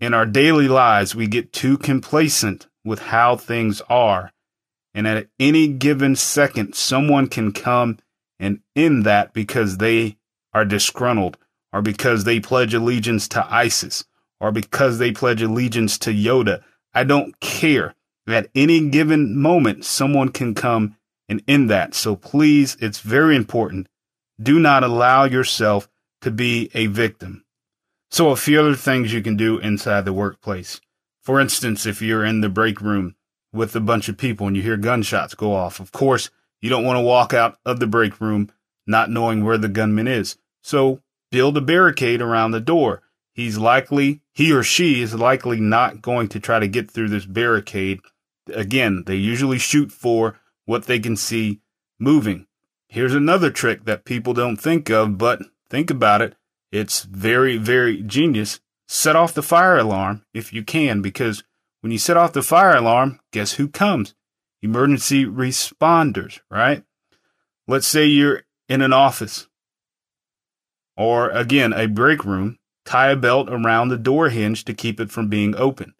In 0.00 0.14
our 0.14 0.26
daily 0.26 0.68
lives, 0.68 1.14
we 1.14 1.26
get 1.26 1.52
too 1.52 1.76
complacent 1.76 2.68
with 2.84 3.00
how 3.00 3.36
things 3.36 3.80
are. 3.88 4.32
And 4.94 5.06
at 5.06 5.28
any 5.40 5.68
given 5.68 6.14
second, 6.14 6.74
someone 6.74 7.28
can 7.28 7.52
come 7.52 7.98
and 8.38 8.60
end 8.76 9.04
that 9.04 9.32
because 9.32 9.78
they 9.78 10.16
are 10.52 10.64
disgruntled 10.64 11.36
or 11.72 11.82
because 11.82 12.24
they 12.24 12.38
pledge 12.38 12.74
allegiance 12.74 13.26
to 13.28 13.46
ISIS 13.52 14.04
or 14.40 14.52
because 14.52 14.98
they 14.98 15.10
pledge 15.10 15.42
allegiance 15.42 15.98
to 15.98 16.10
Yoda. 16.10 16.62
I 16.94 17.04
don't 17.04 17.38
care. 17.40 17.94
At 18.26 18.50
any 18.54 18.88
given 18.88 19.36
moment, 19.36 19.84
someone 19.84 20.28
can 20.28 20.54
come 20.54 20.96
and 21.28 21.42
end 21.48 21.70
that. 21.70 21.94
So 21.94 22.14
please, 22.14 22.76
it's 22.80 23.00
very 23.00 23.34
important. 23.34 23.88
Do 24.40 24.60
not 24.60 24.84
allow 24.84 25.24
yourself 25.24 25.88
to 26.20 26.30
be 26.30 26.70
a 26.74 26.86
victim. 26.86 27.44
So 28.10 28.30
a 28.30 28.36
few 28.36 28.60
other 28.60 28.74
things 28.74 29.12
you 29.12 29.22
can 29.22 29.36
do 29.36 29.58
inside 29.58 30.04
the 30.04 30.12
workplace. 30.12 30.80
For 31.20 31.40
instance, 31.40 31.84
if 31.84 32.00
you're 32.00 32.24
in 32.24 32.40
the 32.40 32.48
break 32.48 32.80
room 32.80 33.14
with 33.52 33.76
a 33.76 33.80
bunch 33.80 34.08
of 34.08 34.16
people 34.16 34.46
and 34.46 34.56
you 34.56 34.62
hear 34.62 34.76
gunshots 34.76 35.34
go 35.34 35.54
off, 35.54 35.78
of 35.78 35.92
course, 35.92 36.30
you 36.60 36.70
don't 36.70 36.84
want 36.84 36.96
to 36.96 37.02
walk 37.02 37.34
out 37.34 37.58
of 37.64 37.80
the 37.80 37.86
break 37.86 38.20
room 38.20 38.50
not 38.86 39.10
knowing 39.10 39.44
where 39.44 39.58
the 39.58 39.68
gunman 39.68 40.08
is. 40.08 40.38
So 40.62 41.02
build 41.30 41.56
a 41.56 41.60
barricade 41.60 42.22
around 42.22 42.52
the 42.52 42.60
door. 42.60 43.02
He's 43.34 43.58
likely, 43.58 44.22
he 44.32 44.52
or 44.52 44.62
she 44.62 45.02
is 45.02 45.14
likely 45.14 45.60
not 45.60 46.02
going 46.02 46.28
to 46.28 46.40
try 46.40 46.58
to 46.58 46.66
get 46.66 46.90
through 46.90 47.10
this 47.10 47.26
barricade. 47.26 48.00
Again, 48.52 49.04
they 49.06 49.16
usually 49.16 49.58
shoot 49.58 49.92
for 49.92 50.40
what 50.64 50.86
they 50.86 50.98
can 50.98 51.16
see 51.16 51.60
moving. 51.98 52.46
Here's 52.88 53.14
another 53.14 53.50
trick 53.50 53.84
that 53.84 54.06
people 54.06 54.32
don't 54.32 54.56
think 54.56 54.88
of, 54.88 55.18
but 55.18 55.42
think 55.68 55.90
about 55.90 56.22
it. 56.22 56.34
It's 56.70 57.02
very, 57.02 57.56
very 57.56 58.02
genius. 58.02 58.60
Set 58.86 59.16
off 59.16 59.34
the 59.34 59.42
fire 59.42 59.78
alarm 59.78 60.24
if 60.32 60.52
you 60.52 60.62
can, 60.62 61.02
because 61.02 61.44
when 61.80 61.92
you 61.92 61.98
set 61.98 62.16
off 62.16 62.32
the 62.32 62.42
fire 62.42 62.76
alarm, 62.76 63.20
guess 63.32 63.54
who 63.54 63.68
comes? 63.68 64.14
emergency 64.62 65.24
responders, 65.24 66.40
right? 66.50 66.82
Let's 67.66 67.86
say 67.86 68.06
you're 68.06 68.42
in 68.68 68.82
an 68.82 68.92
office 68.92 69.48
or 70.96 71.30
again, 71.30 71.72
a 71.72 71.86
break 71.86 72.24
room, 72.24 72.58
tie 72.84 73.10
a 73.10 73.16
belt 73.16 73.48
around 73.50 73.88
the 73.88 73.96
door 73.96 74.30
hinge 74.30 74.64
to 74.64 74.74
keep 74.74 74.98
it 74.98 75.12
from 75.12 75.28
being 75.28 75.54
open. 75.54 75.94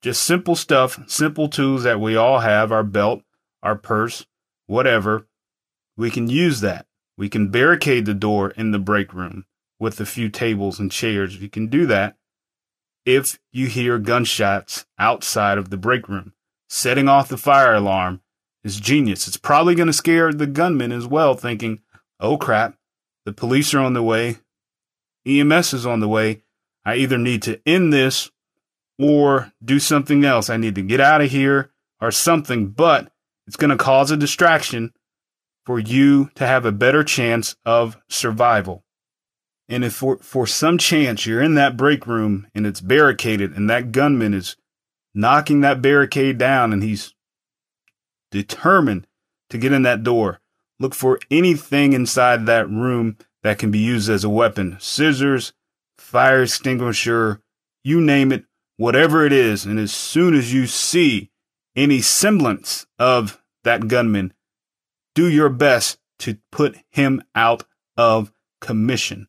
Just 0.00 0.22
simple 0.22 0.56
stuff, 0.56 0.98
simple 1.06 1.48
tools 1.48 1.82
that 1.82 2.00
we 2.00 2.16
all 2.16 2.38
have 2.38 2.72
our 2.72 2.84
belt, 2.84 3.22
our 3.62 3.76
purse, 3.76 4.24
whatever. 4.66 5.26
We 5.96 6.10
can 6.10 6.30
use 6.30 6.60
that. 6.60 6.86
We 7.18 7.28
can 7.28 7.50
barricade 7.50 8.06
the 8.06 8.14
door 8.14 8.50
in 8.52 8.70
the 8.70 8.78
break 8.78 9.12
room 9.12 9.44
with 9.78 10.00
a 10.00 10.06
few 10.06 10.28
tables 10.28 10.78
and 10.78 10.90
chairs. 10.90 11.40
You 11.40 11.48
can 11.48 11.68
do 11.68 11.86
that 11.86 12.16
if 13.04 13.38
you 13.52 13.66
hear 13.66 13.98
gunshots 13.98 14.86
outside 14.98 15.58
of 15.58 15.70
the 15.70 15.76
break 15.76 16.08
room. 16.08 16.32
Setting 16.68 17.08
off 17.08 17.28
the 17.28 17.38
fire 17.38 17.74
alarm 17.74 18.20
is 18.62 18.80
genius. 18.80 19.26
It's 19.26 19.36
probably 19.36 19.74
going 19.74 19.86
to 19.86 19.92
scare 19.92 20.32
the 20.32 20.46
gunman 20.46 20.92
as 20.92 21.06
well, 21.06 21.34
thinking, 21.34 21.80
oh 22.20 22.36
crap, 22.36 22.76
the 23.24 23.32
police 23.32 23.72
are 23.72 23.80
on 23.80 23.94
the 23.94 24.02
way, 24.02 24.36
EMS 25.26 25.74
is 25.74 25.86
on 25.86 26.00
the 26.00 26.08
way. 26.08 26.42
I 26.84 26.96
either 26.96 27.18
need 27.18 27.42
to 27.42 27.60
end 27.66 27.92
this 27.92 28.30
or 28.98 29.52
do 29.62 29.78
something 29.78 30.24
else. 30.24 30.50
I 30.50 30.56
need 30.56 30.74
to 30.74 30.82
get 30.82 31.00
out 31.00 31.20
of 31.20 31.30
here 31.30 31.70
or 32.00 32.10
something, 32.10 32.68
but 32.68 33.12
it's 33.46 33.56
going 33.56 33.70
to 33.70 33.76
cause 33.76 34.10
a 34.10 34.16
distraction 34.16 34.92
for 35.64 35.78
you 35.78 36.30
to 36.34 36.46
have 36.46 36.64
a 36.64 36.72
better 36.72 37.04
chance 37.04 37.56
of 37.64 37.98
survival. 38.08 38.84
And 39.68 39.84
if 39.84 39.94
for, 39.94 40.16
for 40.18 40.46
some 40.46 40.78
chance 40.78 41.26
you're 41.26 41.42
in 41.42 41.54
that 41.54 41.76
break 41.76 42.06
room 42.06 42.46
and 42.54 42.66
it's 42.66 42.80
barricaded 42.80 43.54
and 43.54 43.68
that 43.68 43.92
gunman 43.92 44.32
is 44.32 44.56
knocking 45.14 45.60
that 45.60 45.82
barricade 45.82 46.38
down 46.38 46.72
and 46.72 46.82
he's 46.82 47.14
determined 48.30 49.06
to 49.50 49.58
get 49.58 49.72
in 49.72 49.82
that 49.82 50.02
door, 50.02 50.40
look 50.80 50.94
for 50.94 51.18
anything 51.30 51.92
inside 51.92 52.46
that 52.46 52.68
room 52.68 53.16
that 53.42 53.58
can 53.58 53.70
be 53.70 53.78
used 53.78 54.08
as 54.08 54.24
a 54.24 54.28
weapon 54.28 54.76
scissors, 54.80 55.52
fire 55.98 56.42
extinguisher, 56.42 57.40
you 57.84 58.00
name 58.00 58.32
it, 58.32 58.44
whatever 58.76 59.24
it 59.24 59.32
is. 59.32 59.64
And 59.64 59.78
as 59.78 59.92
soon 59.92 60.34
as 60.34 60.52
you 60.52 60.66
see 60.66 61.30
any 61.76 62.00
semblance 62.00 62.86
of 62.98 63.42
that 63.64 63.88
gunman, 63.88 64.32
do 65.14 65.28
your 65.28 65.48
best 65.48 65.98
to 66.20 66.38
put 66.50 66.76
him 66.90 67.22
out 67.34 67.64
of 67.96 68.32
commission. 68.60 69.28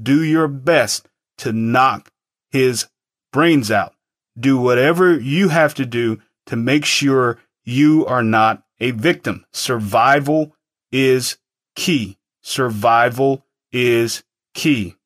Do 0.00 0.22
your 0.22 0.48
best 0.48 1.08
to 1.38 1.52
knock 1.52 2.10
his 2.50 2.86
brains 3.32 3.70
out. 3.70 3.94
Do 4.38 4.58
whatever 4.58 5.18
you 5.18 5.48
have 5.48 5.74
to 5.74 5.86
do 5.86 6.20
to 6.46 6.56
make 6.56 6.84
sure 6.84 7.38
you 7.64 8.06
are 8.06 8.22
not 8.22 8.62
a 8.78 8.92
victim. 8.92 9.44
Survival 9.52 10.56
is 10.90 11.36
key. 11.74 12.18
Survival 12.40 13.44
is 13.72 14.24
key. 14.54 14.96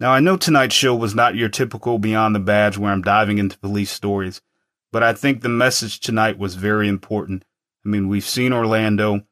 Now, 0.00 0.12
I 0.12 0.20
know 0.20 0.36
tonight's 0.36 0.74
show 0.74 0.94
was 0.94 1.14
not 1.14 1.36
your 1.36 1.48
typical 1.48 1.98
Beyond 1.98 2.34
the 2.34 2.40
Badge 2.40 2.76
where 2.76 2.90
I'm 2.90 3.02
diving 3.02 3.38
into 3.38 3.58
police 3.58 3.90
stories, 3.90 4.42
but 4.90 5.02
I 5.02 5.12
think 5.12 5.40
the 5.40 5.48
message 5.48 6.00
tonight 6.00 6.38
was 6.38 6.56
very 6.56 6.88
important 6.88 7.44
I 7.84 7.88
mean, 7.88 8.08
we've 8.08 8.24
seen 8.24 8.52
Orlando, 8.52 9.22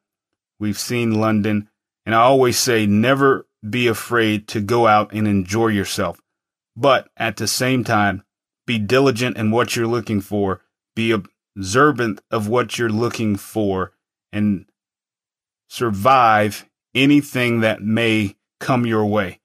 we've 0.59 0.77
seen 0.77 1.19
London, 1.19 1.69
and 2.05 2.13
I 2.13 2.19
always 2.19 2.57
say 2.57 2.85
never 2.85 3.47
be 3.67 3.87
afraid 3.87 4.47
to 4.49 4.61
go 4.61 4.87
out 4.87 5.13
and 5.13 5.27
enjoy 5.27 5.67
yourself. 5.67 6.19
But 6.75 7.09
at 7.17 7.37
the 7.37 7.47
same 7.47 7.83
time, 7.83 8.23
be 8.65 8.79
diligent 8.79 9.37
in 9.37 9.51
what 9.51 9.75
you're 9.75 9.87
looking 9.87 10.21
for, 10.21 10.61
be 10.95 11.11
observant 11.11 12.21
of 12.31 12.47
what 12.47 12.77
you're 12.77 12.89
looking 12.89 13.35
for, 13.35 13.93
and 14.31 14.65
survive 15.69 16.69
anything 16.95 17.61
that 17.61 17.81
may 17.81 18.35
come 18.59 18.85
your 18.85 19.05
way. 19.05 19.39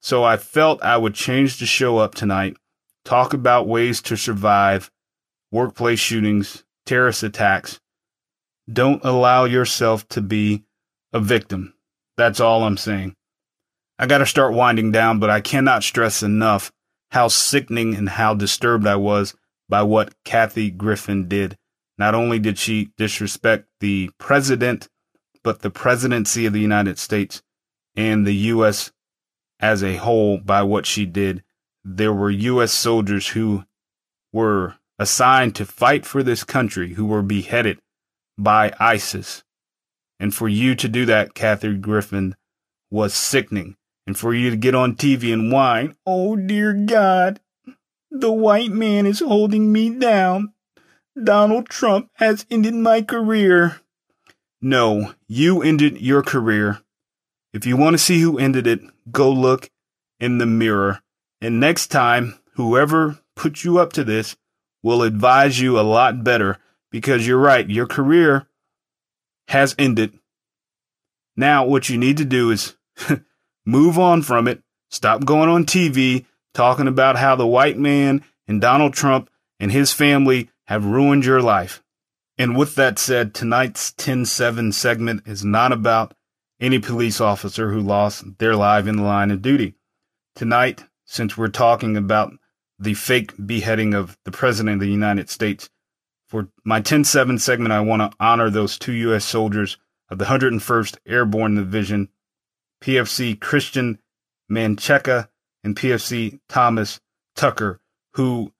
So 0.00 0.24
I 0.24 0.36
felt 0.36 0.82
I 0.82 0.96
would 0.96 1.14
change 1.14 1.58
the 1.58 1.66
show 1.66 1.98
up 1.98 2.14
tonight, 2.14 2.56
talk 3.04 3.34
about 3.34 3.68
ways 3.68 4.00
to 4.02 4.16
survive 4.16 4.90
workplace 5.52 5.98
shootings, 5.98 6.64
terrorist 6.86 7.22
attacks, 7.22 7.80
don't 8.72 9.04
allow 9.04 9.44
yourself 9.44 10.06
to 10.08 10.20
be 10.20 10.64
a 11.12 11.20
victim. 11.20 11.74
That's 12.16 12.40
all 12.40 12.64
I'm 12.64 12.76
saying. 12.76 13.14
I 14.00 14.06
got 14.06 14.18
to 14.18 14.26
start 14.26 14.54
winding 14.54 14.92
down, 14.92 15.18
but 15.18 15.28
I 15.28 15.42
cannot 15.42 15.84
stress 15.84 16.22
enough 16.22 16.72
how 17.10 17.28
sickening 17.28 17.94
and 17.94 18.08
how 18.08 18.32
disturbed 18.32 18.86
I 18.86 18.96
was 18.96 19.34
by 19.68 19.82
what 19.82 20.14
Kathy 20.24 20.70
Griffin 20.70 21.28
did. 21.28 21.58
Not 21.98 22.14
only 22.14 22.38
did 22.38 22.56
she 22.56 22.92
disrespect 22.96 23.68
the 23.80 24.10
president, 24.16 24.88
but 25.44 25.60
the 25.60 25.68
presidency 25.68 26.46
of 26.46 26.54
the 26.54 26.60
United 26.60 26.98
States 26.98 27.42
and 27.94 28.26
the 28.26 28.32
U.S. 28.32 28.90
as 29.60 29.84
a 29.84 29.96
whole 29.96 30.38
by 30.38 30.62
what 30.62 30.86
she 30.86 31.04
did. 31.04 31.44
There 31.84 32.14
were 32.14 32.30
U.S. 32.30 32.72
soldiers 32.72 33.28
who 33.28 33.64
were 34.32 34.76
assigned 34.98 35.54
to 35.56 35.66
fight 35.66 36.06
for 36.06 36.22
this 36.22 36.42
country 36.42 36.94
who 36.94 37.04
were 37.04 37.22
beheaded 37.22 37.78
by 38.38 38.72
ISIS. 38.80 39.44
And 40.18 40.34
for 40.34 40.48
you 40.48 40.74
to 40.74 40.88
do 40.88 41.04
that, 41.04 41.34
Kathy 41.34 41.76
Griffin, 41.76 42.34
was 42.90 43.12
sickening. 43.12 43.76
And 44.06 44.18
for 44.18 44.34
you 44.34 44.50
to 44.50 44.56
get 44.56 44.74
on 44.74 44.96
TV 44.96 45.32
and 45.32 45.52
whine, 45.52 45.96
oh 46.06 46.36
dear 46.36 46.72
God, 46.72 47.40
the 48.10 48.32
white 48.32 48.70
man 48.70 49.06
is 49.06 49.20
holding 49.20 49.72
me 49.72 49.90
down. 49.90 50.52
Donald 51.22 51.68
Trump 51.68 52.10
has 52.14 52.46
ended 52.50 52.74
my 52.74 53.02
career. 53.02 53.80
No, 54.60 55.14
you 55.28 55.62
ended 55.62 56.00
your 56.00 56.22
career. 56.22 56.80
If 57.52 57.66
you 57.66 57.76
want 57.76 57.94
to 57.94 57.98
see 57.98 58.20
who 58.20 58.38
ended 58.38 58.66
it, 58.66 58.80
go 59.10 59.30
look 59.30 59.70
in 60.18 60.38
the 60.38 60.46
mirror. 60.46 61.00
And 61.40 61.58
next 61.58 61.88
time, 61.88 62.38
whoever 62.54 63.18
put 63.34 63.64
you 63.64 63.78
up 63.78 63.92
to 63.94 64.04
this 64.04 64.36
will 64.82 65.02
advise 65.02 65.60
you 65.60 65.78
a 65.78 65.82
lot 65.82 66.24
better 66.24 66.58
because 66.90 67.26
you're 67.26 67.38
right. 67.38 67.68
Your 67.68 67.86
career 67.86 68.46
has 69.48 69.74
ended. 69.78 70.18
Now, 71.36 71.64
what 71.64 71.88
you 71.88 71.98
need 71.98 72.18
to 72.18 72.24
do 72.24 72.50
is 72.50 72.76
move 73.64 73.98
on 73.98 74.22
from 74.22 74.48
it. 74.48 74.62
Stop 74.90 75.24
going 75.24 75.48
on 75.48 75.64
TV 75.64 76.26
talking 76.54 76.88
about 76.88 77.16
how 77.16 77.36
the 77.36 77.46
white 77.46 77.78
man 77.78 78.24
and 78.48 78.60
Donald 78.60 78.92
Trump 78.94 79.30
and 79.58 79.70
his 79.70 79.92
family 79.92 80.50
have 80.66 80.84
ruined 80.84 81.24
your 81.24 81.42
life. 81.42 81.82
And 82.38 82.56
with 82.56 82.74
that 82.76 82.98
said, 82.98 83.34
tonight's 83.34 83.92
10 83.92 84.24
7 84.24 84.72
segment 84.72 85.26
is 85.26 85.44
not 85.44 85.72
about 85.72 86.14
any 86.60 86.78
police 86.78 87.20
officer 87.20 87.70
who 87.70 87.80
lost 87.80 88.38
their 88.38 88.56
life 88.56 88.86
in 88.86 88.96
the 88.96 89.02
line 89.02 89.30
of 89.30 89.42
duty. 89.42 89.74
Tonight, 90.34 90.84
since 91.04 91.36
we're 91.36 91.48
talking 91.48 91.96
about 91.96 92.32
the 92.78 92.94
fake 92.94 93.34
beheading 93.44 93.94
of 93.94 94.16
the 94.24 94.30
President 94.30 94.74
of 94.74 94.80
the 94.80 94.92
United 94.92 95.28
States, 95.28 95.68
for 96.28 96.48
my 96.64 96.80
10 96.80 97.04
7 97.04 97.38
segment, 97.38 97.72
I 97.72 97.80
want 97.80 98.00
to 98.00 98.16
honor 98.20 98.48
those 98.48 98.78
two 98.78 98.92
U.S. 98.92 99.24
soldiers 99.24 99.76
of 100.08 100.18
the 100.18 100.26
101st 100.26 100.98
Airborne 101.06 101.56
Division, 101.56 102.08
PFC 102.82 103.38
Christian 103.38 103.98
Menchaca 104.50 105.28
and 105.62 105.76
PFC 105.76 106.40
Thomas 106.48 107.00
Tucker, 107.36 107.80
who 108.14 108.52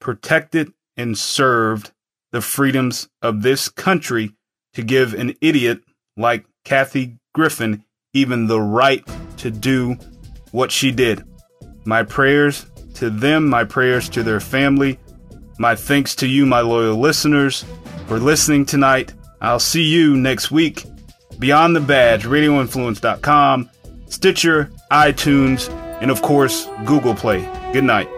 protected 0.00 0.72
and 0.96 1.16
served 1.16 1.92
the 2.32 2.40
freedoms 2.40 3.08
of 3.22 3.42
this 3.42 3.68
country 3.68 4.34
to 4.74 4.82
give 4.82 5.14
an 5.14 5.34
idiot 5.40 5.80
like 6.16 6.44
Kathy 6.64 7.16
Griffin 7.34 7.84
even 8.12 8.46
the 8.46 8.60
right 8.60 9.04
to 9.38 9.50
do 9.50 9.96
what 10.52 10.70
she 10.70 10.90
did. 10.90 11.24
My 11.84 12.02
prayers 12.02 12.66
to 12.94 13.10
them, 13.10 13.48
my 13.48 13.64
prayers 13.64 14.08
to 14.10 14.22
their 14.22 14.40
family, 14.40 14.98
my 15.58 15.74
thanks 15.74 16.14
to 16.16 16.26
you, 16.26 16.46
my 16.46 16.60
loyal 16.60 16.96
listeners, 16.96 17.64
for 18.06 18.18
listening 18.18 18.64
tonight. 18.64 19.14
I'll 19.40 19.60
see 19.60 19.84
you 19.84 20.16
next 20.16 20.50
week. 20.50 20.84
Beyond 21.38 21.76
the 21.76 21.80
Badge, 21.80 22.24
RadioInfluence.com, 22.24 23.70
Stitcher, 24.06 24.70
iTunes, 24.90 25.70
and 26.00 26.10
of 26.10 26.22
course, 26.22 26.66
Google 26.84 27.14
Play. 27.14 27.40
Good 27.72 27.84
night. 27.84 28.08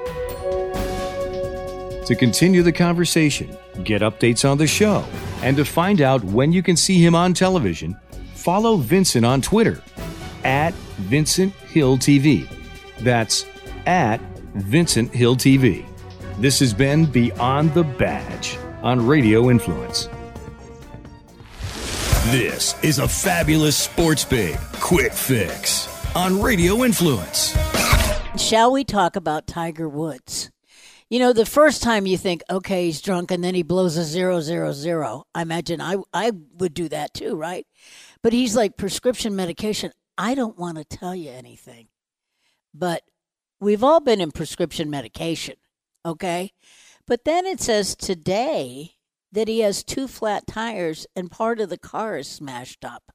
To 2.06 2.16
continue 2.16 2.62
the 2.62 2.72
conversation, 2.72 3.56
get 3.84 4.02
updates 4.02 4.48
on 4.48 4.58
the 4.58 4.66
show, 4.66 5.04
and 5.42 5.56
to 5.56 5.64
find 5.64 6.00
out 6.00 6.24
when 6.24 6.52
you 6.52 6.62
can 6.62 6.76
see 6.76 6.98
him 6.98 7.14
on 7.14 7.34
television, 7.34 7.96
follow 8.34 8.76
Vincent 8.76 9.24
on 9.24 9.40
Twitter 9.40 9.82
at 10.42 10.72
Vincent 10.98 11.52
Hill 11.52 11.98
TV. 11.98 12.48
That's 13.00 13.44
at 13.86 14.20
Vincent 14.54 15.14
Hill 15.14 15.36
TV. 15.36 15.84
This 16.38 16.58
has 16.60 16.72
been 16.72 17.04
Beyond 17.04 17.74
the 17.74 17.84
Badge 17.84 18.56
on 18.82 19.06
Radio 19.06 19.50
Influence. 19.50 20.08
This 22.26 22.76
is 22.84 22.98
a 22.98 23.08
fabulous 23.08 23.78
sports 23.78 24.26
big 24.26 24.58
quick 24.74 25.14
fix 25.14 25.88
on 26.14 26.40
Radio 26.40 26.84
Influence. 26.84 27.56
Shall 28.36 28.70
we 28.70 28.84
talk 28.84 29.16
about 29.16 29.46
Tiger 29.46 29.88
Woods? 29.88 30.50
You 31.08 31.18
know, 31.18 31.32
the 31.32 31.46
first 31.46 31.82
time 31.82 32.04
you 32.04 32.18
think, 32.18 32.42
okay, 32.50 32.84
he's 32.84 33.00
drunk, 33.00 33.30
and 33.30 33.42
then 33.42 33.54
he 33.54 33.62
blows 33.62 33.96
a 33.96 34.04
zero 34.04 34.42
zero 34.42 34.70
zero. 34.72 35.24
I 35.34 35.40
imagine 35.40 35.80
I 35.80 35.96
I 36.12 36.32
would 36.58 36.74
do 36.74 36.90
that 36.90 37.14
too, 37.14 37.36
right? 37.36 37.66
But 38.22 38.34
he's 38.34 38.54
like 38.54 38.76
prescription 38.76 39.34
medication. 39.34 39.90
I 40.18 40.34
don't 40.34 40.58
want 40.58 40.76
to 40.76 40.84
tell 40.84 41.14
you 41.14 41.30
anything, 41.30 41.88
but 42.74 43.02
we've 43.60 43.82
all 43.82 44.00
been 44.00 44.20
in 44.20 44.30
prescription 44.30 44.90
medication, 44.90 45.54
okay? 46.04 46.52
But 47.06 47.24
then 47.24 47.46
it 47.46 47.62
says 47.62 47.96
today 47.96 48.92
that 49.32 49.48
he 49.48 49.60
has 49.60 49.84
two 49.84 50.08
flat 50.08 50.46
tires 50.46 51.06
and 51.14 51.30
part 51.30 51.60
of 51.60 51.68
the 51.68 51.78
car 51.78 52.16
is 52.18 52.28
smashed 52.28 52.84
up. 52.84 53.12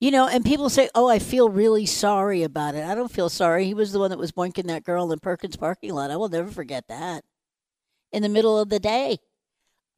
You 0.00 0.10
know, 0.10 0.26
and 0.28 0.44
people 0.44 0.68
say, 0.68 0.90
"Oh, 0.94 1.08
I 1.08 1.18
feel 1.18 1.48
really 1.48 1.86
sorry 1.86 2.42
about 2.42 2.74
it." 2.74 2.84
I 2.84 2.94
don't 2.94 3.10
feel 3.12 3.28
sorry. 3.28 3.64
He 3.64 3.74
was 3.74 3.92
the 3.92 3.98
one 3.98 4.10
that 4.10 4.18
was 4.18 4.32
boinking 4.32 4.66
that 4.66 4.84
girl 4.84 5.10
in 5.12 5.18
Perkins 5.20 5.56
parking 5.56 5.94
lot. 5.94 6.10
I 6.10 6.16
will 6.16 6.28
never 6.28 6.50
forget 6.50 6.88
that. 6.88 7.24
In 8.12 8.22
the 8.22 8.28
middle 8.28 8.58
of 8.58 8.68
the 8.68 8.80
day. 8.80 9.18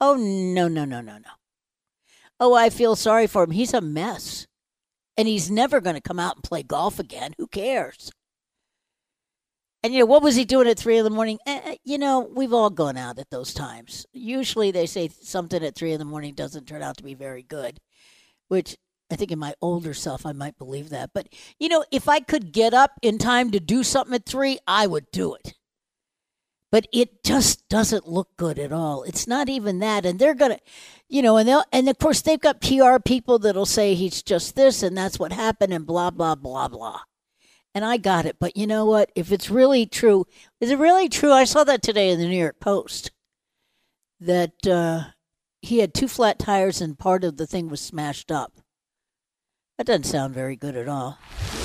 Oh 0.01 0.15
no, 0.15 0.69
no, 0.69 0.85
no, 0.85 1.01
no, 1.01 1.19
no. 1.19 1.31
Oh, 2.39 2.55
I 2.55 2.71
feel 2.71 2.97
sorry 2.97 3.27
for 3.27 3.45
him. 3.45 3.51
He's 3.53 3.75
a 3.75 3.81
mess. 3.81 4.47
And 5.17 5.27
he's 5.27 5.51
never 5.51 5.81
going 5.81 5.97
to 5.97 6.03
come 6.03 6.19
out 6.19 6.37
and 6.37 6.45
play 6.45 6.63
golf 6.63 6.99
again. 6.99 7.35
Who 7.39 7.47
cares? 7.47 8.13
And 9.87 9.95
you 9.95 10.01
know, 10.01 10.07
what 10.07 10.25
was 10.25 10.35
he 10.35 10.45
doing 10.45 10.67
at 10.67 10.81
three 10.81 10.99
in 10.99 11.05
the 11.05 11.11
morning? 11.11 11.39
Eh, 11.47 11.61
eh, 11.65 11.77
you 11.85 11.97
know, 11.97 12.29
we've 12.35 12.53
all 12.53 12.71
gone 12.71 12.97
out 12.97 13.21
at 13.21 13.31
those 13.31 13.55
times. 13.55 14.05
Usually 14.13 14.73
they 14.73 14.85
say 14.85 15.09
something 15.23 15.63
at 15.63 15.77
three 15.77 15.93
in 15.93 16.01
the 16.01 16.05
morning 16.05 16.35
doesn't 16.35 16.67
turn 16.67 16.83
out 16.83 16.97
to 16.97 17.05
be 17.05 17.15
very 17.15 17.45
good, 17.45 17.79
which 18.49 18.77
I 19.13 19.15
think 19.15 19.31
in 19.31 19.39
my 19.39 19.55
older 19.63 19.95
self 19.95 20.27
I 20.27 20.33
might 20.33 20.59
believe 20.59 20.91
that. 20.91 21.11
But 21.15 21.29
you 21.61 21.69
know, 21.69 21.85
if 21.93 22.09
I 22.09 22.19
could 22.19 22.51
get 22.51 22.75
up 22.75 22.99
in 23.01 23.17
time 23.17 23.53
to 23.53 23.61
do 23.61 23.85
something 23.85 24.17
at 24.17 24.27
three, 24.27 24.59
I 24.67 24.89
would 24.89 25.09
do 25.13 25.37
it. 25.37 25.55
But 26.73 26.89
it 26.93 27.23
just 27.23 27.69
doesn't 27.69 28.09
look 28.09 28.37
good 28.37 28.59
at 28.59 28.73
all. 28.73 29.05
It's 29.05 29.29
not 29.29 29.49
even 29.49 29.79
that, 29.79 30.05
and 30.05 30.19
they're 30.19 30.35
gonna, 30.35 30.59
you 31.09 31.23
know, 31.23 31.37
and 31.37 31.49
they'll, 31.49 31.65
and 31.73 31.89
of 31.89 31.99
course 31.99 32.23
they've 32.23 32.41
got 32.41 32.61
PR 32.61 32.99
people 32.99 33.39
that'll 33.39 33.67
say 33.67 33.95
he's 33.95 34.21
just 34.21 34.57
this 34.57 34.83
and 34.83 34.99
that's 34.99 35.21
what 35.21 35.33
happened 35.33 35.73
and 35.73 35.87
blah 35.87 36.11
blah 36.11 36.35
blah 36.35 36.67
blah 36.67 37.03
and 37.77 37.85
I 37.85 37.99
got 37.99 38.25
it. 38.25 38.37
But 38.41 38.57
you 38.57 38.67
know 38.67 38.87
what? 38.87 39.13
If 39.15 39.31
it's 39.31 39.51
really 39.51 39.85
true, 39.85 40.25
is 40.63 40.71
it 40.71 40.79
really 40.79 41.11
true? 41.11 41.31
I 41.31 41.45
saw 41.45 41.63
that 41.65 41.83
today 41.83 42.09
in 42.09 42.19
the 42.19 42.27
New 42.27 42.39
York 42.39 42.59
Post 42.59 43.11
that 44.19 44.67
uh, 44.67 45.11
he 45.61 45.81
had 45.81 45.93
two 45.93 46.09
flat 46.09 46.39
tires 46.39 46.81
and 46.81 46.99
part 46.99 47.23
of 47.23 47.37
the 47.37 47.47
thing 47.47 47.69
was 47.69 47.83
smashed 47.83 48.33
up. 48.33 48.55
That 49.77 49.87
doesn't 49.87 50.05
sound 50.05 50.33
very 50.33 50.57
good 50.57 50.75
at 50.75 50.89
all. 50.89 51.19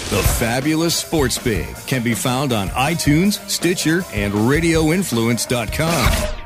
The 0.09 0.21
Fabulous 0.37 0.97
Sports 0.97 1.37
Babe 1.37 1.77
can 1.87 2.03
be 2.03 2.13
found 2.13 2.51
on 2.51 2.67
iTunes, 2.69 3.39
Stitcher, 3.49 4.03
and 4.11 4.33
RadioInfluence.com. 4.33 6.40